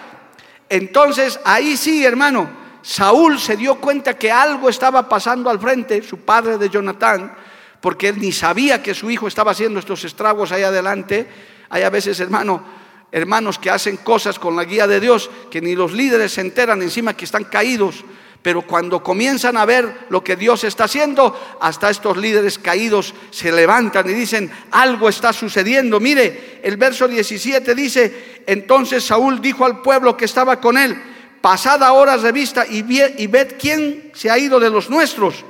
[0.74, 2.50] Entonces ahí sí, hermano,
[2.82, 7.32] Saúl se dio cuenta que algo estaba pasando al frente, su padre de Jonatán,
[7.80, 11.28] porque él ni sabía que su hijo estaba haciendo estos estragos ahí adelante.
[11.70, 12.64] Hay a veces, hermano,
[13.12, 16.82] hermanos que hacen cosas con la guía de Dios que ni los líderes se enteran
[16.82, 18.04] encima que están caídos
[18.44, 23.50] pero cuando comienzan a ver lo que Dios está haciendo, hasta estos líderes caídos se
[23.50, 25.98] levantan y dicen, algo está sucediendo.
[25.98, 30.94] Mire, el verso 17 dice, entonces Saúl dijo al pueblo que estaba con él,
[31.40, 32.84] pasad horas de vista y,
[33.16, 35.42] y ved quién se ha ido de los nuestros.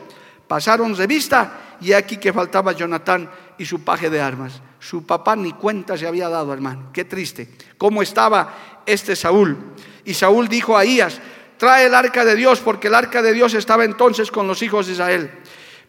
[0.46, 3.28] Pasaron de vista y aquí que faltaba Jonatán
[3.58, 4.62] y su paje de armas.
[4.78, 6.90] Su papá ni cuenta se había dado, hermano.
[6.92, 7.56] Qué triste.
[7.76, 9.58] ¿Cómo estaba este Saúl?
[10.04, 11.20] Y Saúl dijo a Ahías,
[11.64, 14.86] trae el arca de Dios, porque el arca de Dios estaba entonces con los hijos
[14.86, 15.30] de Israel.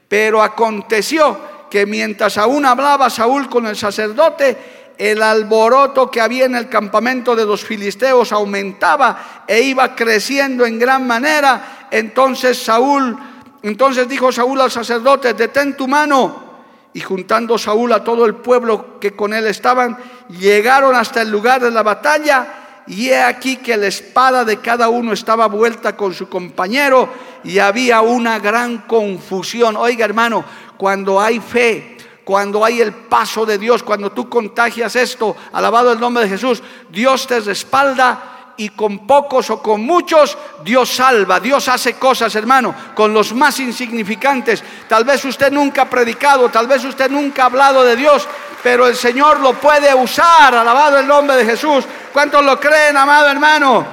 [0.08, 1.38] Pero aconteció
[1.70, 7.36] que mientras aún hablaba Saúl con el sacerdote, el alboroto que había en el campamento
[7.36, 11.88] de los filisteos aumentaba e iba creciendo en gran manera.
[11.92, 13.18] Entonces Saúl,
[13.62, 16.46] entonces dijo Saúl al sacerdote, detén tu mano.
[16.94, 19.98] Y juntando Saúl a todo el pueblo que con él estaban,
[20.40, 24.90] llegaron hasta el lugar de la batalla y he aquí que la espada de cada
[24.90, 27.10] uno estaba vuelta con su compañero
[27.44, 29.76] y había una gran confusión.
[29.78, 30.44] Oiga hermano,
[30.78, 36.00] cuando hay fe, cuando hay el paso de Dios, cuando tú contagias esto, alabado el
[36.00, 41.68] nombre de Jesús, Dios te respalda y con pocos o con muchos Dios salva, Dios
[41.68, 44.64] hace cosas, hermano, con los más insignificantes.
[44.88, 48.28] Tal vez usted nunca ha predicado, tal vez usted nunca ha hablado de Dios,
[48.64, 51.86] pero el Señor lo puede usar, alabado el nombre de Jesús.
[52.12, 53.86] ¿Cuántos lo creen, amado hermano?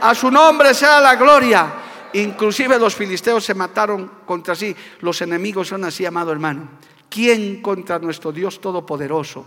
[0.00, 1.66] A su nombre sea la gloria.
[2.14, 4.74] Inclusive los filisteos se mataron contra sí.
[5.00, 6.68] Los enemigos son así, amado hermano.
[7.08, 9.46] ¿Quién contra nuestro Dios Todopoderoso?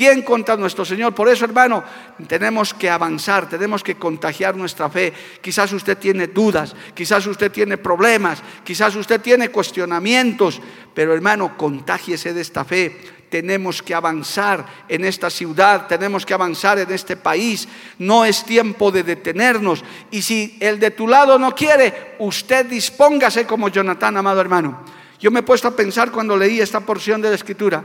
[0.00, 1.14] ¿Quién contra nuestro Señor?
[1.14, 1.84] Por eso, hermano,
[2.26, 5.12] tenemos que avanzar, tenemos que contagiar nuestra fe.
[5.42, 10.58] Quizás usted tiene dudas, quizás usted tiene problemas, quizás usted tiene cuestionamientos,
[10.94, 16.78] pero hermano, contágiese de esta fe tenemos que avanzar en esta ciudad, tenemos que avanzar
[16.78, 17.68] en este país.
[17.98, 19.84] No es tiempo de detenernos.
[20.10, 24.82] Y si el de tu lado no quiere, usted dispóngase como Jonatán, amado hermano.
[25.18, 27.84] Yo me he puesto a pensar cuando leí esta porción de la escritura.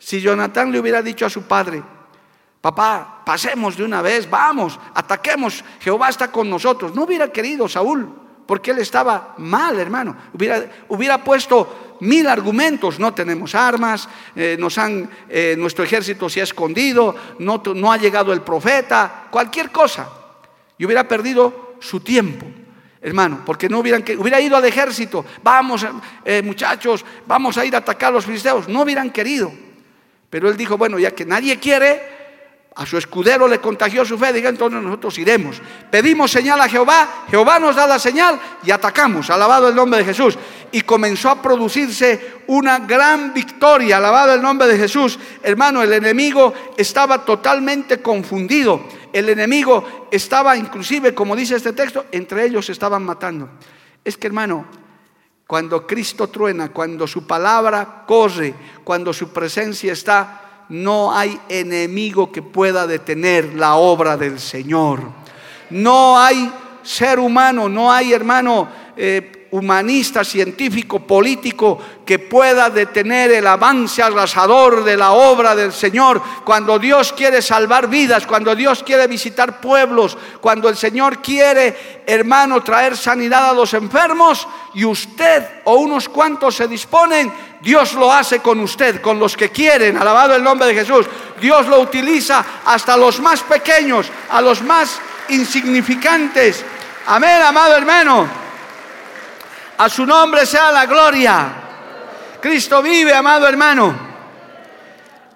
[0.00, 1.82] Si Jonatán le hubiera dicho a su padre,
[2.60, 8.08] papá, pasemos de una vez, vamos, ataquemos, Jehová está con nosotros, no hubiera querido Saúl,
[8.46, 10.16] porque él estaba mal, hermano.
[10.32, 16.40] Hubiera, hubiera puesto mil argumentos, no tenemos armas, eh, nos han, eh, nuestro ejército se
[16.40, 20.08] ha escondido, no, no ha llegado el profeta, cualquier cosa.
[20.78, 22.46] Y hubiera perdido su tiempo
[23.02, 25.86] hermano, porque no hubieran que, hubiera ido al ejército, vamos
[26.22, 29.50] eh, muchachos, vamos a ir a atacar a los filisteos, no hubieran querido.
[30.30, 32.00] Pero él dijo, bueno, ya que nadie quiere,
[32.76, 35.60] a su escudero le contagió su fe, diga entonces nosotros iremos.
[35.90, 40.04] Pedimos señal a Jehová, Jehová nos da la señal y atacamos, alabado el nombre de
[40.04, 40.38] Jesús.
[40.72, 45.18] Y comenzó a producirse una gran victoria, alabado el nombre de Jesús.
[45.42, 48.86] Hermano, el enemigo estaba totalmente confundido.
[49.12, 53.50] El enemigo estaba inclusive, como dice este texto, entre ellos estaban matando.
[54.04, 54.66] Es que hermano,
[55.50, 62.40] cuando Cristo truena, cuando su palabra corre, cuando su presencia está, no hay enemigo que
[62.40, 65.02] pueda detener la obra del Señor.
[65.70, 66.52] No hay
[66.84, 74.84] ser humano, no hay hermano eh, humanista, científico, político que pueda detener el avance arrasador
[74.84, 76.22] de la obra del Señor.
[76.44, 82.62] Cuando Dios quiere salvar vidas, cuando Dios quiere visitar pueblos, cuando el Señor quiere, hermano,
[82.62, 88.38] traer sanidad a los enfermos y usted o unos cuantos se disponen, Dios lo hace
[88.38, 91.06] con usted, con los que quieren, alabado el nombre de Jesús.
[91.40, 96.64] Dios lo utiliza hasta los más pequeños, a los más insignificantes.
[97.06, 98.39] Amén, amado hermano.
[99.80, 101.54] A su nombre sea la gloria.
[102.38, 104.10] Cristo vive, amado hermano.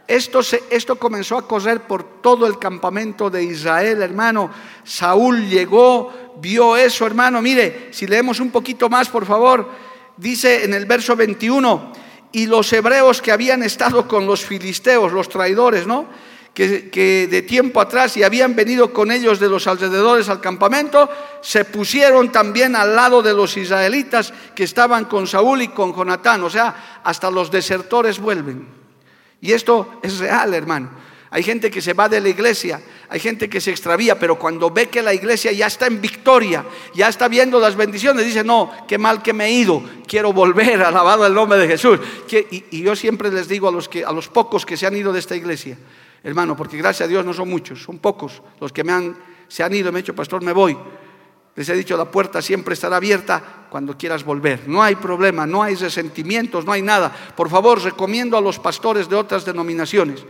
[0.07, 4.50] Esto, esto comenzó a correr por todo el campamento de Israel, hermano.
[4.85, 7.40] Saúl llegó, vio eso, hermano.
[7.40, 9.66] Mire, si leemos un poquito más, por favor,
[10.18, 11.92] dice en el verso 21,
[12.33, 16.04] y los hebreos que habían estado con los filisteos, los traidores, ¿no?
[16.55, 21.11] Que, de tiempo atrás y habían venido con ellos de los alrededores al campamento,
[21.43, 26.45] se pusieron también al lado de los israelitas que estaban con Saúl y con Jonatán.
[26.45, 28.67] O sea, hasta los desertores vuelven.
[29.40, 30.90] Y esto es real, hermano.
[31.35, 34.71] Hay gente que se va de la iglesia, hay gente que se extravía, pero cuando
[34.71, 36.64] ve que la iglesia ya está en victoria,
[36.95, 40.81] ya está viendo las bendiciones, dice, no, qué mal que me he ido, quiero volver,
[40.85, 41.99] alabado el nombre de Jesús.
[42.31, 45.12] Y, yo siempre les digo a los, que, a los pocos que se han ido
[45.12, 45.77] de esta iglesia,
[46.24, 49.62] hermano, porque gracias a Dios no son muchos, son pocos los que me han, se
[49.62, 50.76] han ido, me han dicho, pastor, me voy.
[51.54, 54.66] Les he dicho, la puerta siempre estará abierta cuando quieras volver.
[54.66, 57.14] No hay problema, no hay resentimientos, no hay nada.
[57.37, 60.24] Por favor, recomiendo a los pastores de otras denominaciones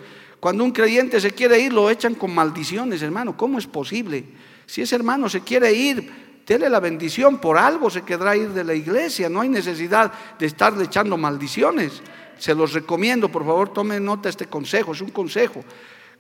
[0.45, 3.35] cuando un creyente se quiere ir, lo echan con maldiciones, hermano.
[3.35, 4.27] ¿Cómo es posible?
[4.67, 8.63] Si ese hermano se quiere ir, dele la bendición, por algo se quedará ir de
[8.63, 9.31] la iglesia.
[9.31, 12.03] No hay necesidad de estarle echando maldiciones.
[12.39, 15.65] Se los recomiendo, por favor, tomen nota de este consejo, es un consejo.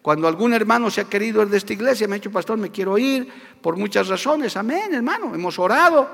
[0.04, 2.70] Cuando algún hermano se ha querido ir de esta iglesia, me ha dicho, pastor, me
[2.70, 3.26] quiero ir
[3.62, 4.54] por muchas razones.
[4.54, 5.34] Amén, hermano.
[5.34, 6.06] Hemos orado,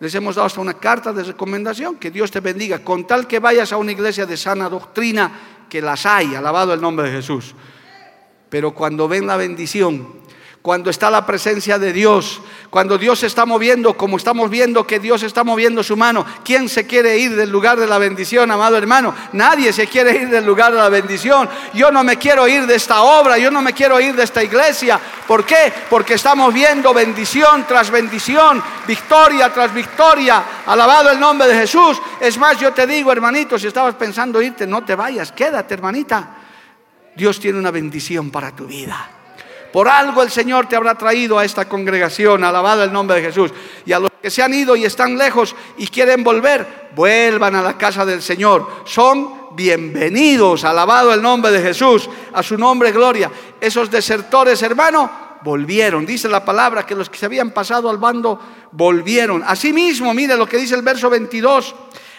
[0.00, 1.96] les hemos dado hasta una carta de recomendación.
[1.96, 2.78] Que Dios te bendiga.
[2.78, 5.30] Con tal que vayas a una iglesia de sana doctrina,
[5.68, 7.54] que las hay, alabado el nombre de Jesús.
[8.48, 10.23] Pero cuando ven la bendición,
[10.64, 14.98] cuando está la presencia de Dios, cuando Dios se está moviendo, como estamos viendo que
[14.98, 18.78] Dios está moviendo su mano, ¿quién se quiere ir del lugar de la bendición, amado
[18.78, 19.14] hermano?
[19.34, 21.50] Nadie se quiere ir del lugar de la bendición.
[21.74, 24.42] Yo no me quiero ir de esta obra, yo no me quiero ir de esta
[24.42, 24.98] iglesia.
[25.26, 25.70] ¿Por qué?
[25.90, 30.42] Porque estamos viendo bendición tras bendición, victoria tras victoria.
[30.64, 32.00] Alabado el nombre de Jesús.
[32.18, 36.36] Es más, yo te digo, hermanito, si estabas pensando irte, no te vayas, quédate, hermanita.
[37.14, 39.10] Dios tiene una bendición para tu vida.
[39.74, 43.50] Por algo el Señor te habrá traído a esta congregación, alabado el nombre de Jesús.
[43.84, 47.60] Y a los que se han ido y están lejos y quieren volver, vuelvan a
[47.60, 48.68] la casa del Señor.
[48.84, 53.28] Son bienvenidos, alabado el nombre de Jesús, a su nombre gloria.
[53.60, 55.10] Esos desertores, hermano,
[55.42, 56.06] volvieron.
[56.06, 58.38] Dice la palabra que los que se habían pasado al bando
[58.70, 59.42] volvieron.
[59.44, 61.74] Asimismo, mire lo que dice el verso 22.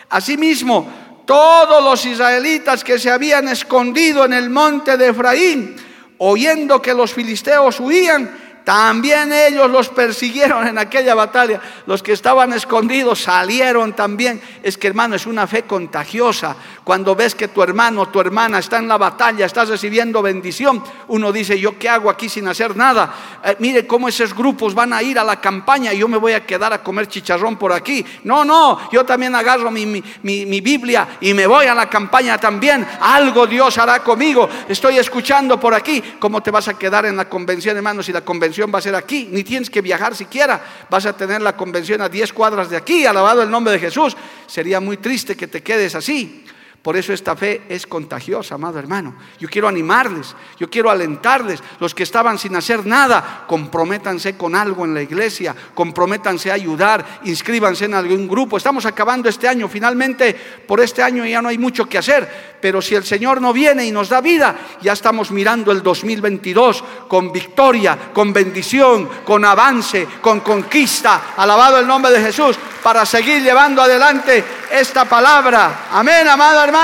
[0.09, 6.93] Asimismo, todos los israelitas que se habían escondido en el monte de Efraín, oyendo que
[6.93, 11.61] los filisteos huían, también ellos los persiguieron en aquella batalla.
[11.85, 14.41] Los que estaban escondidos salieron también.
[14.63, 16.55] Es que hermano, es una fe contagiosa.
[16.83, 21.31] Cuando ves que tu hermano, tu hermana está en la batalla, estás recibiendo bendición, uno
[21.31, 23.13] dice, ¿yo qué hago aquí sin hacer nada?
[23.43, 26.33] Eh, mire cómo esos grupos van a ir a la campaña y yo me voy
[26.33, 28.03] a quedar a comer chicharrón por aquí.
[28.23, 32.85] No, no, yo también agarro mi, mi Biblia y me voy a la campaña también.
[32.99, 34.49] Algo Dios hará conmigo.
[34.67, 36.01] Estoy escuchando por aquí.
[36.19, 38.95] ¿Cómo te vas a quedar en la convención, hermano, si la convención va a ser
[38.95, 42.77] aquí, ni tienes que viajar siquiera, vas a tener la convención a 10 cuadras de
[42.77, 44.15] aquí, alabado el nombre de Jesús.
[44.47, 46.45] Sería muy triste que te quedes así.
[46.85, 49.15] Por eso esta fe es contagiosa, amado hermano.
[49.39, 51.59] Yo quiero animarles, yo quiero alentarles.
[51.79, 57.21] Los que estaban sin hacer nada, comprométanse con algo en la iglesia, comprométanse a ayudar,
[57.23, 58.55] inscríbanse en algún grupo.
[58.55, 60.35] Estamos acabando este año, finalmente
[60.67, 63.83] por este año ya no hay mucho que hacer, pero si el Señor no viene
[63.83, 70.07] y nos da vida, ya estamos mirando el 2022 con victoria, con bendición, con avance,
[70.21, 71.33] con conquista.
[71.35, 75.87] Alabado el nombre de Jesús para seguir llevando adelante esta palabra.
[75.91, 76.74] Amén, amado hermano.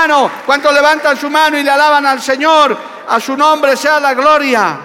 [0.46, 2.76] ¿Cuántos levantan su mano y le alaban al Señor?
[3.08, 4.78] A su nombre sea la gloria.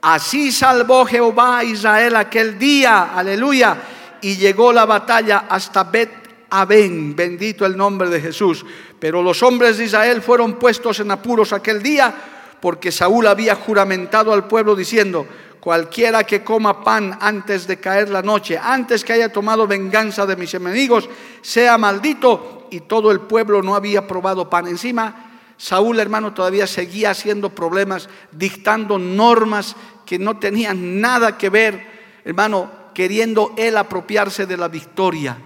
[0.00, 3.76] Así salvó Jehová a Israel aquel día, aleluya,
[4.22, 6.10] y llegó la batalla hasta Bet
[6.50, 8.64] Aben, bendito el nombre de Jesús.
[8.98, 12.14] Pero los hombres de Israel fueron puestos en apuros aquel día
[12.60, 15.26] porque Saúl había juramentado al pueblo diciendo,
[15.60, 20.36] cualquiera que coma pan antes de caer la noche, antes que haya tomado venganza de
[20.36, 21.08] mis enemigos,
[21.42, 22.66] sea maldito.
[22.70, 24.66] Y todo el pueblo no había probado pan.
[24.66, 29.74] Encima, Saúl, hermano, todavía seguía haciendo problemas, dictando normas
[30.06, 35.36] que no tenían nada que ver, hermano, queriendo él apropiarse de la victoria.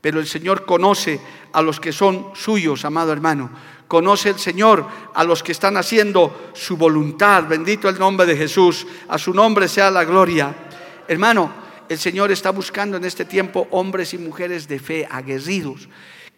[0.00, 1.20] Pero el Señor conoce
[1.52, 3.50] a los que son suyos, amado hermano.
[3.88, 7.44] Conoce el Señor a los que están haciendo su voluntad.
[7.44, 8.86] Bendito el nombre de Jesús.
[9.08, 10.54] A su nombre sea la gloria.
[11.06, 11.52] Hermano,
[11.88, 15.88] el Señor está buscando en este tiempo hombres y mujeres de fe, aguerridos,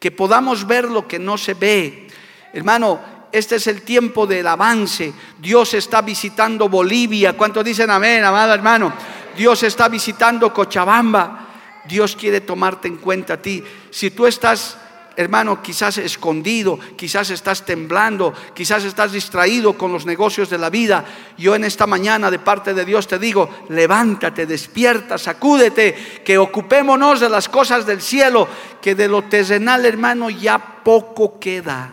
[0.00, 2.08] que podamos ver lo que no se ve.
[2.52, 5.12] Hermano, este es el tiempo del avance.
[5.38, 7.36] Dios está visitando Bolivia.
[7.36, 8.92] ¿Cuántos dicen amén, amado hermano?
[9.36, 11.46] Dios está visitando Cochabamba.
[11.86, 13.62] Dios quiere tomarte en cuenta a ti.
[13.90, 14.78] Si tú estás
[15.16, 21.04] hermano, quizás escondido, quizás estás temblando, quizás estás distraído con los negocios de la vida.
[21.38, 27.20] Yo en esta mañana de parte de Dios te digo, levántate, despierta, sacúdete, que ocupémonos
[27.20, 28.46] de las cosas del cielo,
[28.80, 31.92] que de lo terrenal, hermano, ya poco queda.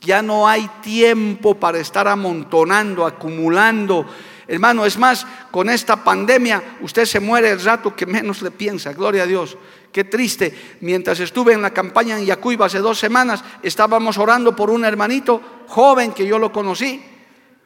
[0.00, 4.06] Ya no hay tiempo para estar amontonando, acumulando.
[4.50, 8.92] Hermano, es más, con esta pandemia usted se muere el rato que menos le piensa,
[8.92, 9.56] gloria a Dios.
[9.92, 10.76] Qué triste.
[10.80, 15.40] Mientras estuve en la campaña en Yacuiba hace dos semanas, estábamos orando por un hermanito
[15.68, 17.00] joven que yo lo conocí.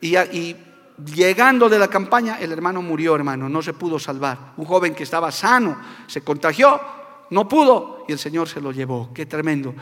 [0.03, 0.57] Y, y
[1.15, 4.53] llegando de la campaña, el hermano murió, hermano, no se pudo salvar.
[4.59, 6.79] Un joven que estaba sano, se contagió,
[7.31, 9.11] no pudo y el Señor se lo llevó.
[9.15, 9.75] Qué tremendo.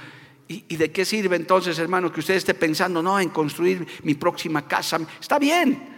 [0.47, 4.69] ¿Y, de qué sirve entonces, hermano, que usted esté pensando, no, en construir mi próxima
[4.69, 5.01] casa?
[5.19, 5.92] Está bien,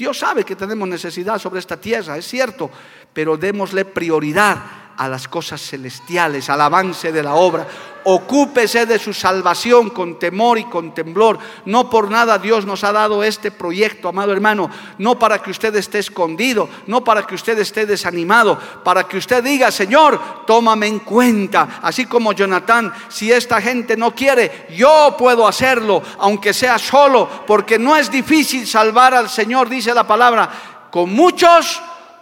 [0.00, 2.70] Dios sabe que tenemos necesidad sobre esta tierra, es cierto,
[3.12, 4.56] pero démosle prioridad
[4.96, 7.68] a las cosas celestiales, al avance de la obra.
[8.04, 11.38] Ocúpese de su salvación con temor y con temblor.
[11.64, 14.70] No por nada Dios nos ha dado este proyecto, amado hermano.
[14.98, 19.42] No para que usted esté escondido, no para que usted esté desanimado, para que usted
[19.44, 21.80] diga, Señor, tómame en cuenta.
[21.82, 27.78] Así como Jonathan, si esta gente no quiere, yo puedo hacerlo, aunque sea solo, porque
[27.78, 30.50] no es difícil salvar al Señor, dice la palabra.
[30.90, 31.80] Con muchos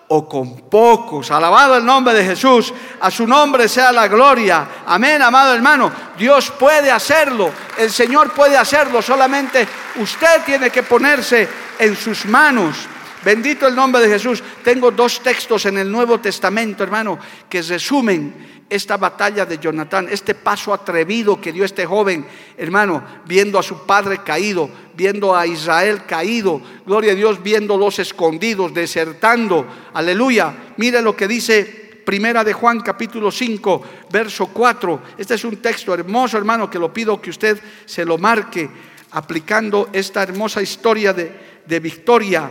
[0.08, 1.30] o con pocos.
[1.30, 2.72] Alabado el nombre de Jesús.
[3.00, 4.68] A su nombre sea la gloria.
[4.86, 5.92] Amén, amado hermano.
[6.16, 7.50] Dios puede hacerlo.
[7.76, 9.02] El Señor puede hacerlo.
[9.02, 11.48] Solamente usted tiene que ponerse
[11.78, 12.76] en sus manos.
[13.24, 14.42] Bendito el nombre de Jesús.
[14.62, 20.34] Tengo dos textos en el Nuevo Testamento, hermano, que resumen esta batalla de Jonatán, este
[20.34, 26.04] paso atrevido que dio este joven, hermano, viendo a su padre caído, viendo a Israel
[26.06, 30.54] caído, gloria a Dios, viendo los escondidos, desertando, aleluya.
[30.76, 31.64] Mire lo que dice
[32.04, 35.02] Primera de Juan capítulo 5, verso 4.
[35.18, 38.68] Este es un texto hermoso, hermano, que lo pido que usted se lo marque
[39.10, 42.50] aplicando esta hermosa historia de, de victoria.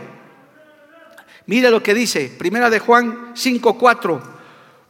[1.46, 4.37] Mire lo que dice, Primera de Juan 5, 4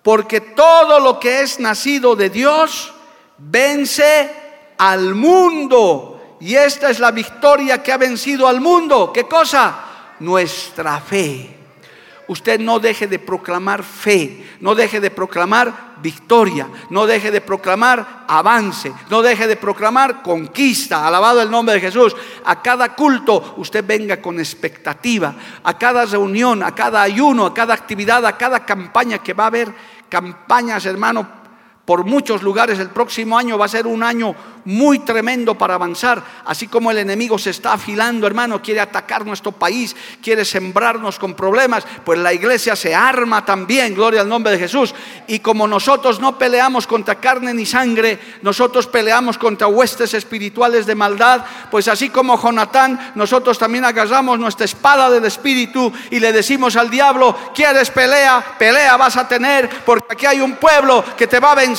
[0.02, 2.92] porque todo lo que es nacido de Dios
[3.38, 4.30] vence
[4.78, 6.36] al mundo.
[6.40, 9.12] Y esta es la victoria que ha vencido al mundo.
[9.12, 10.16] ¿Qué cosa?
[10.20, 11.57] Nuestra fe.
[12.28, 18.24] Usted no deje de proclamar fe, no deje de proclamar victoria, no deje de proclamar
[18.28, 21.06] avance, no deje de proclamar conquista.
[21.06, 22.14] Alabado el nombre de Jesús.
[22.44, 27.72] A cada culto usted venga con expectativa, a cada reunión, a cada ayuno, a cada
[27.72, 29.72] actividad, a cada campaña que va a haber
[30.08, 31.37] campañas, hermano,
[31.88, 32.78] por muchos lugares.
[32.78, 34.34] El próximo año va a ser un año
[34.66, 36.22] muy tremendo para avanzar.
[36.44, 41.32] Así como el enemigo se está afilando, hermano, quiere atacar nuestro país, quiere sembrarnos con
[41.32, 44.94] problemas, pues la iglesia se arma también, gloria al nombre de Jesús.
[45.28, 50.94] Y como nosotros no peleamos contra carne ni sangre, nosotros peleamos contra huestes espirituales de
[50.94, 56.76] maldad, pues así como Jonatán, nosotros también agarramos nuestra espada del espíritu y le decimos
[56.76, 58.56] al diablo, ¿quieres pelea?
[58.58, 61.77] Pelea vas a tener, porque aquí hay un pueblo que te va a vencer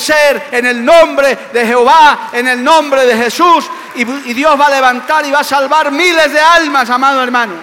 [0.52, 5.24] en el nombre de Jehová, en el nombre de Jesús y, Dios va a levantar
[5.26, 7.54] y va a salvar miles de almas, amado hermano.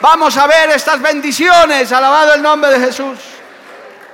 [0.00, 3.18] Vamos a ver estas bendiciones, alabado el nombre de Jesús.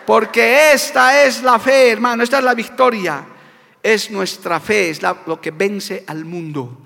[0.07, 3.25] Porque esta es la fe, hermano, esta es la victoria.
[3.83, 6.79] Es nuestra fe, es lo que vence al mundo.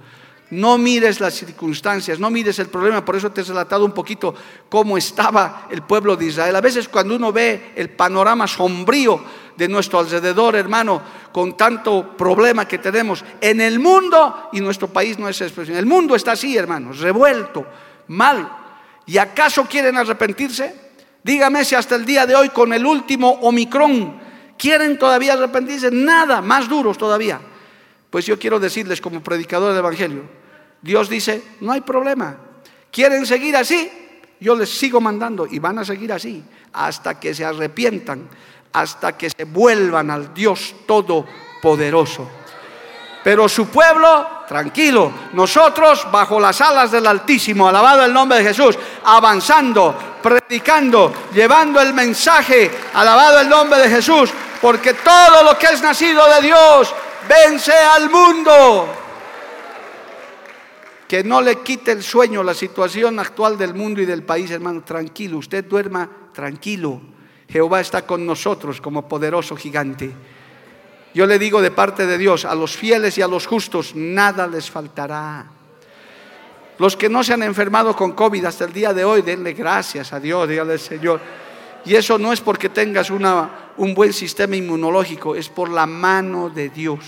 [0.51, 4.34] No mires las circunstancias, no mires el problema, por eso te he relatado un poquito
[4.70, 6.57] cómo estaba el pueblo de Israel.
[6.57, 9.22] A veces cuando uno ve el panorama sombrío
[9.57, 15.18] de nuestro alrededor, hermano, con tanto problema que tenemos en el mundo, y nuestro país
[15.18, 17.66] no es expresión, el mundo está así, hermanos, revuelto,
[18.09, 18.51] mal.
[19.05, 20.88] ¿Y acaso quieren arrepentirse?
[21.22, 24.18] Dígame si hasta el día de hoy con el último Omicron
[24.57, 27.38] quieren todavía arrepentirse, nada, más duros todavía.
[28.11, 30.22] Pues yo quiero decirles como predicador del Evangelio,
[30.80, 32.36] Dios dice, no hay problema.
[32.90, 33.90] ¿Quieren seguir así?
[34.40, 36.42] Yo les sigo mandando y van a seguir así
[36.72, 38.28] hasta que se arrepientan,
[38.72, 42.28] hasta que se vuelvan al Dios Todopoderoso.
[43.24, 48.78] Pero su pueblo, tranquilo, nosotros bajo las alas del Altísimo, alabado el nombre de Jesús,
[49.04, 54.30] avanzando, predicando, llevando el mensaje, alabado el nombre de Jesús,
[54.62, 56.94] porque todo lo que es nacido de Dios
[57.28, 58.88] vence al mundo.
[61.06, 64.82] Que no le quite el sueño la situación actual del mundo y del país, hermano.
[64.82, 67.00] Tranquilo, usted duerma tranquilo.
[67.48, 70.12] Jehová está con nosotros como poderoso gigante.
[71.14, 74.46] Yo le digo de parte de Dios, a los fieles y a los justos, nada
[74.46, 75.46] les faltará.
[76.78, 80.12] Los que no se han enfermado con COVID hasta el día de hoy, denle gracias
[80.12, 81.20] a Dios, dígale al Señor.
[81.89, 86.51] Y eso no es porque tengas una, un buen sistema inmunológico, es por la mano
[86.51, 86.99] de Dios.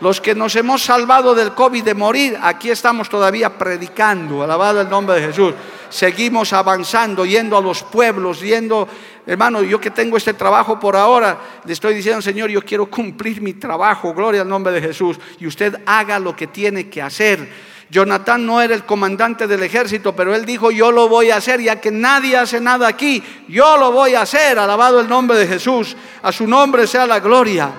[0.00, 4.88] Los que nos hemos salvado del COVID de morir, aquí estamos todavía predicando, alabado el
[4.88, 5.52] nombre de Jesús.
[5.90, 8.88] Seguimos avanzando, yendo a los pueblos, yendo,
[9.26, 13.42] hermano, yo que tengo este trabajo por ahora, le estoy diciendo, Señor, yo quiero cumplir
[13.42, 17.75] mi trabajo, gloria al nombre de Jesús, y usted haga lo que tiene que hacer
[17.88, 21.60] Jonatán no era el comandante del ejército, pero él dijo, yo lo voy a hacer,
[21.60, 25.46] ya que nadie hace nada aquí, yo lo voy a hacer, alabado el nombre de
[25.46, 27.70] Jesús, a su nombre sea la gloria.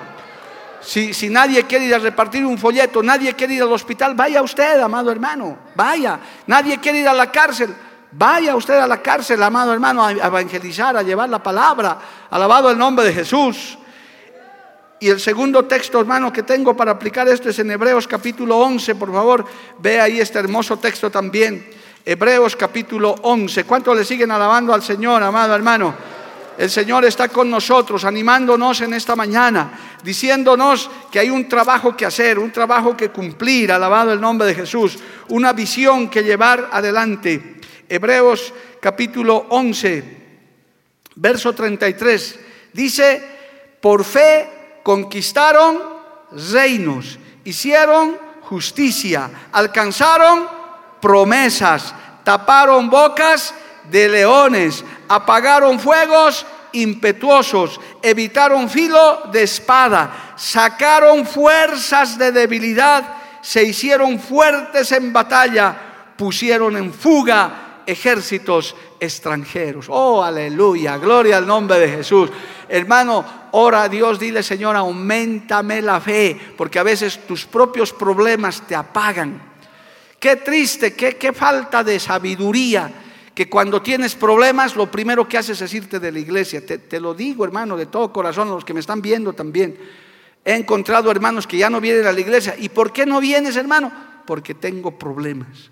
[0.80, 4.42] Si, si, nadie quiere ir a repartir un folleto, nadie quiere ir al hospital, vaya
[4.42, 6.20] usted, amado hermano, vaya.
[6.46, 7.76] Nadie quiere ir a la cárcel,
[8.12, 11.98] vaya usted a la cárcel, amado hermano, a evangelizar, a llevar la palabra.
[12.30, 13.78] Alabado el nombre de Jesús.
[15.00, 18.96] Y el segundo texto, hermano, que tengo para aplicar esto es en Hebreos capítulo 11,
[18.96, 19.46] por favor,
[19.78, 21.70] ve ahí este hermoso texto también.
[22.04, 23.64] Hebreos capítulo 11.
[23.66, 25.94] ¿Cuántos le siguen alabando al Señor, amado hermano?
[26.58, 32.08] El Señor está con nosotros, animándonos en esta mañana, diciéndonos que hay un trabajo que
[32.08, 37.58] hacer, un trabajo que cumplir, alabado el nombre de Jesús, una visión que llevar adelante.
[37.88, 40.18] Hebreos capítulo 11,
[41.18, 42.40] verso 33,
[42.74, 43.22] dice,
[43.80, 44.57] por fe
[44.88, 45.84] conquistaron
[46.32, 50.48] reinos, hicieron justicia, alcanzaron
[51.02, 53.54] promesas, taparon bocas
[53.92, 63.04] de leones, apagaron fuegos impetuosos, evitaron filo de espada, sacaron fuerzas de debilidad,
[63.42, 69.88] se hicieron fuertes en batalla, pusieron en fuga ejércitos extranjeros.
[69.90, 72.30] Oh, aleluya, gloria al nombre de Jesús.
[72.70, 78.68] Hermano, ora a Dios, dile Señor, aumentame la fe, porque a veces tus propios problemas
[78.68, 79.42] te apagan.
[80.20, 82.92] Qué triste, qué, falta de sabiduría,
[83.34, 86.64] que cuando tienes problemas lo primero que haces es irte de la iglesia.
[86.64, 89.78] Te, te lo digo, hermano, de todo corazón, los que me están viendo también.
[90.46, 92.56] He encontrado hermanos que ya no vienen a la iglesia.
[92.58, 93.92] ¿Y por qué no vienes, hermano?
[94.26, 95.72] Porque tengo problemas.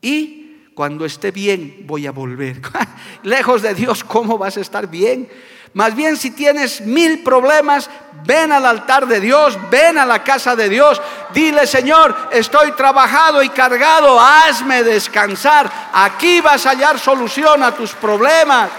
[0.00, 2.60] Y cuando esté bien voy a volver.
[3.22, 5.28] Lejos de Dios, ¿cómo vas a estar bien?
[5.74, 7.90] Más bien si tienes mil problemas,
[8.24, 11.02] ven al altar de Dios, ven a la casa de Dios.
[11.32, 15.68] Dile, Señor, estoy trabajado y cargado, hazme descansar.
[15.92, 18.70] Aquí vas a hallar solución a tus problemas.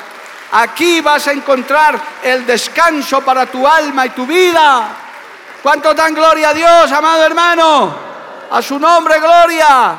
[0.54, 4.88] Aquí vas a encontrar el descanso para tu alma y tu vida.
[5.62, 7.93] ¿Cuánto dan gloria a Dios, amado hermano?
[8.50, 9.98] A su nombre, gloria.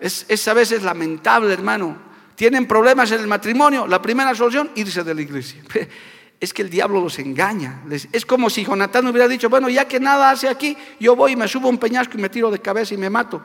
[0.00, 2.09] Es, es a veces lamentable, hermano
[2.40, 5.62] tienen problemas en el matrimonio, la primera solución, irse de la iglesia.
[6.40, 7.82] Es que el diablo los engaña.
[8.12, 11.36] Es como si Jonatán hubiera dicho, bueno, ya que nada hace aquí, yo voy y
[11.36, 13.42] me subo un peñasco y me tiro de cabeza y me mato.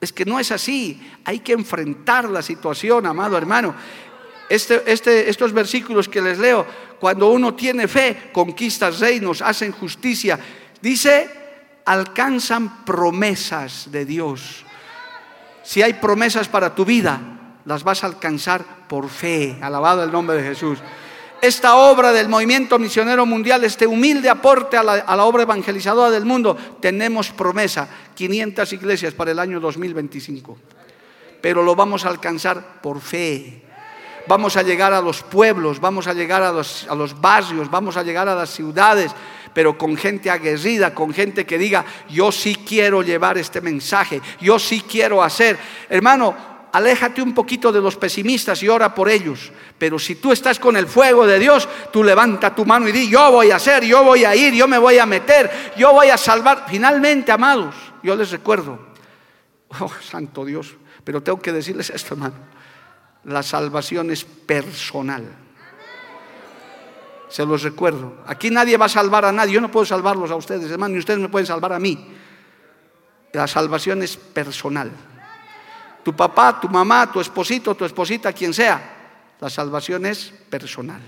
[0.00, 1.02] Es que no es así.
[1.24, 3.74] Hay que enfrentar la situación, amado hermano.
[4.48, 6.64] Este, este, estos versículos que les leo,
[7.00, 10.38] cuando uno tiene fe, conquistas reinos, hacen justicia.
[10.80, 11.28] Dice,
[11.84, 14.64] alcanzan promesas de Dios.
[15.64, 17.37] Si hay promesas para tu vida,
[17.68, 19.58] las vas a alcanzar por fe.
[19.60, 20.78] Alabado el nombre de Jesús.
[21.42, 26.56] Esta obra del movimiento misionero mundial, este humilde aporte a la, obra evangelizadora del mundo,
[26.80, 30.58] tenemos promesa, 500 iglesias para el año 2025.
[31.42, 33.62] Pero lo vamos a alcanzar por fe.
[34.26, 37.98] Vamos a llegar a los pueblos, vamos a llegar a los, a los barrios, vamos
[37.98, 39.12] a llegar a las ciudades,
[39.52, 44.58] pero con gente aguerrida, con gente que diga, yo sí quiero llevar este mensaje, yo
[44.58, 45.58] sí quiero hacer.
[45.88, 49.50] Hermano, aléjate un poquito de los pesimistas y ora por ellos.
[49.76, 53.10] Pero si tú estás con el fuego de Dios, tú levanta tu mano y di,
[53.10, 56.08] yo voy a hacer, yo voy a ir, yo me voy a meter, yo voy
[56.08, 56.66] a salvar.
[56.68, 58.78] Finalmente, amados, yo les recuerdo,
[59.80, 62.36] oh, santo Dios, pero tengo que decirles esto, hermano,
[63.24, 65.24] la salvación es personal.
[67.28, 68.22] Se los recuerdo.
[68.26, 69.52] Aquí nadie va a salvar a nadie.
[69.52, 72.08] Yo no puedo salvarlos a ustedes, hermano, ni ustedes me pueden salvar a mí.
[73.34, 74.90] La salvación es personal
[76.08, 78.80] tu papá, tu mamá, tu esposito, tu esposita, quien sea.
[79.38, 81.02] La salvación es personal.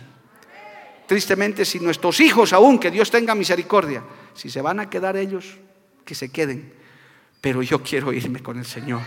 [1.07, 4.03] Tristemente, si nuestros hijos aún, que Dios tenga misericordia,
[4.35, 5.57] si se van a quedar ellos,
[6.05, 6.75] que se queden.
[7.41, 9.01] Pero yo quiero irme con el Señor.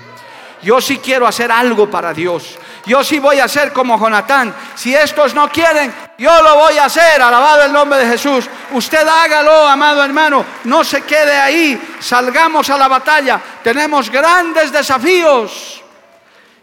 [0.63, 2.57] Yo sí quiero hacer algo para Dios.
[2.87, 4.51] Yo sí voy a hacer como Jonatán.
[4.73, 7.21] Si estos no quieren, yo lo voy a hacer.
[7.21, 8.49] Alabado el nombre de Jesús.
[8.71, 10.43] Usted hágalo, amado hermano.
[10.63, 11.79] No se quede ahí.
[11.99, 13.39] Salgamos a la batalla.
[13.61, 15.82] Tenemos grandes desafíos.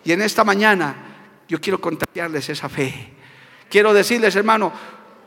[0.04, 0.94] Y en esta mañana
[1.48, 3.12] yo quiero contagiarles esa fe.
[3.68, 4.72] Quiero decirles, hermano,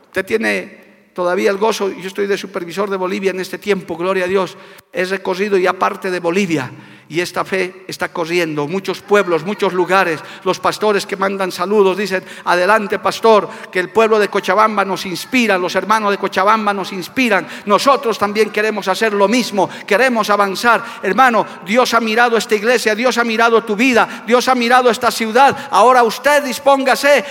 [0.06, 4.24] usted tiene todavía el gozo, yo estoy de supervisor de Bolivia en este tiempo, gloria
[4.24, 4.56] a Dios,
[4.92, 6.70] he recorrido ya parte de Bolivia
[7.08, 8.66] y esta fe está corriendo.
[8.66, 14.18] Muchos pueblos, muchos lugares, los pastores que mandan saludos dicen, adelante pastor, que el pueblo
[14.18, 17.46] de Cochabamba nos inspira, los hermanos de Cochabamba nos inspiran.
[17.66, 20.82] Nosotros también queremos hacer lo mismo, queremos avanzar.
[21.02, 25.10] Hermano, Dios ha mirado esta iglesia, Dios ha mirado tu vida, Dios ha mirado esta
[25.10, 25.68] ciudad.
[25.70, 27.24] Ahora usted dispóngase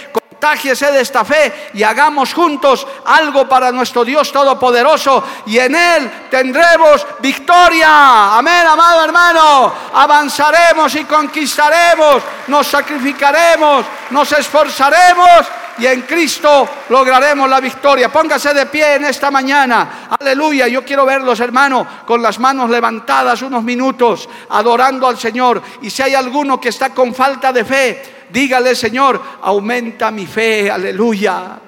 [0.44, 6.12] contágiese de esta fe y hagamos juntos algo para nuestro Dios Todopoderoso y en Él
[6.30, 8.36] tendremos victoria.
[8.38, 9.74] Amén, amado hermano.
[9.94, 15.48] Avanzaremos y conquistaremos, nos sacrificaremos, nos esforzaremos
[15.80, 18.12] y en Cristo lograremos la victoria.
[18.12, 20.08] Póngase de pie en esta mañana.
[20.20, 20.68] Aleluya.
[20.68, 25.62] Yo quiero verlos, hermano, con las manos levantadas unos minutos, adorando al Señor.
[25.82, 30.70] Y si hay alguno que está con falta de fe, dígale, Señor, aumenta mi fe.
[30.70, 31.60] Aleluya.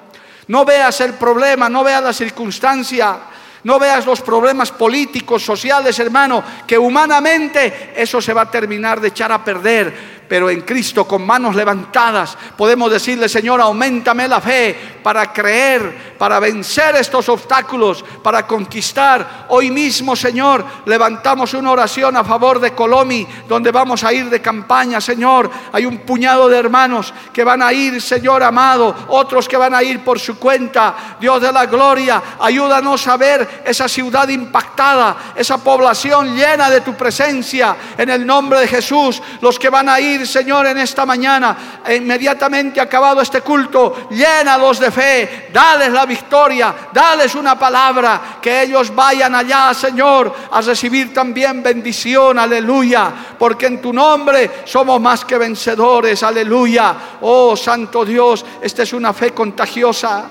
[0.48, 3.18] No veas el problema, no veas la circunstancia.
[3.64, 9.08] No veas los problemas políticos, sociales, hermano, que humanamente eso se va a terminar de
[9.08, 14.98] echar a perder pero en Cristo con manos levantadas podemos decirle, Señor, aumentame la fe
[15.02, 19.46] para creer, para vencer estos obstáculos, para conquistar.
[19.48, 24.40] Hoy mismo, Señor, levantamos una oración a favor de Colomi, donde vamos a ir de
[24.40, 25.50] campaña, Señor.
[25.72, 29.82] Hay un puñado de hermanos que van a ir, Señor amado, otros que van a
[29.82, 31.16] ir por su cuenta.
[31.20, 36.94] Dios de la gloria, ayúdanos a ver esa ciudad impactada, esa población llena de tu
[36.94, 41.82] presencia, en el nombre de Jesús, los que van a ir Señor, en esta mañana,
[41.92, 48.94] inmediatamente acabado este culto, llénalos de fe, dales la victoria, dales una palabra, que ellos
[48.94, 55.36] vayan allá, Señor, a recibir también bendición, aleluya, porque en tu nombre somos más que
[55.38, 56.94] vencedores, aleluya.
[57.22, 60.30] Oh, Santo Dios, esta es una fe contagiosa.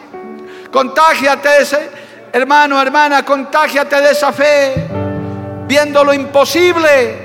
[0.72, 1.50] Contágiate
[2.32, 4.88] hermano, hermana, contágiate de esa fe,
[5.68, 7.25] viendo lo imposible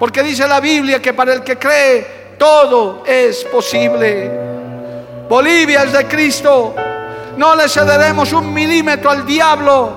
[0.00, 4.30] porque dice la Biblia que para el que cree todo es posible.
[5.28, 6.74] Bolivia es de Cristo.
[7.36, 9.92] No le cederemos un milímetro al diablo,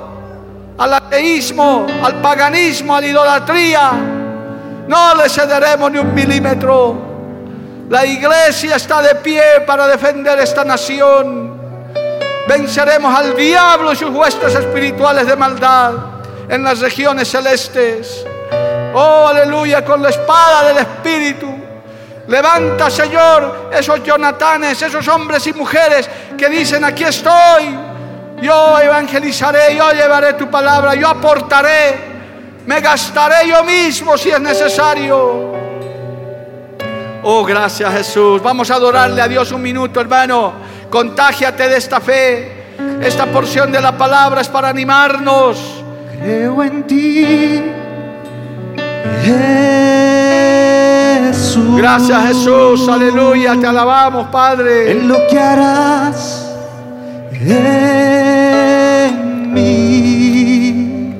[0.78, 3.91] al ateísmo, al paganismo, a la idolatría.
[4.89, 6.97] No le cederemos ni un milímetro.
[7.89, 11.58] La iglesia está de pie para defender esta nación.
[12.49, 15.93] Venceremos al diablo y sus huestes espirituales de maldad
[16.49, 18.26] en las regiones celestes.
[18.94, 21.48] Oh, aleluya, con la espada del Espíritu.
[22.28, 27.78] Levanta, Señor, esos Jonatanes, esos hombres y mujeres que dicen, aquí estoy.
[28.41, 31.98] Yo evangelizaré, yo llevaré tu palabra, yo aportaré,
[32.66, 35.54] me gastaré yo mismo si es necesario.
[37.24, 38.41] Oh, gracias Jesús.
[38.41, 40.54] Vamos a adorarle a Dios un minuto, hermano.
[40.89, 42.64] Contágiate de esta fe.
[43.02, 45.84] Esta porción de la palabra es para animarnos.
[46.20, 47.83] Creo en ti
[51.32, 51.78] Jesús.
[51.78, 54.91] Gracias Jesús, aleluya, te alabamos Padre.
[54.91, 56.43] En lo que harás
[57.45, 61.14] en mí.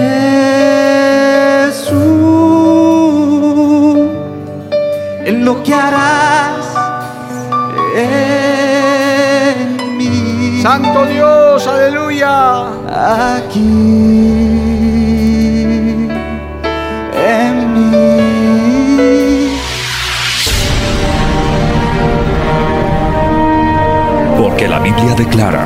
[5.25, 6.67] En lo que harás
[7.95, 10.61] en mí.
[10.61, 13.59] Santo Dios, aleluya aquí
[17.15, 19.51] en mí.
[24.37, 25.65] Porque la Biblia declara,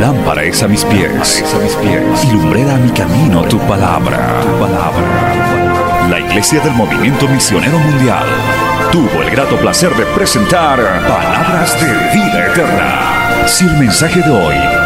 [0.00, 4.40] lámpara es a mis pies, a mis pies, y lumbrera a mi camino tu palabra,
[4.42, 6.08] tu palabra.
[6.08, 8.26] La Iglesia del Movimiento Misionero Mundial
[8.92, 10.78] tuvo el grato placer de presentar
[11.08, 13.46] Palabras de Vida Eterna.
[13.46, 14.85] Si el mensaje de hoy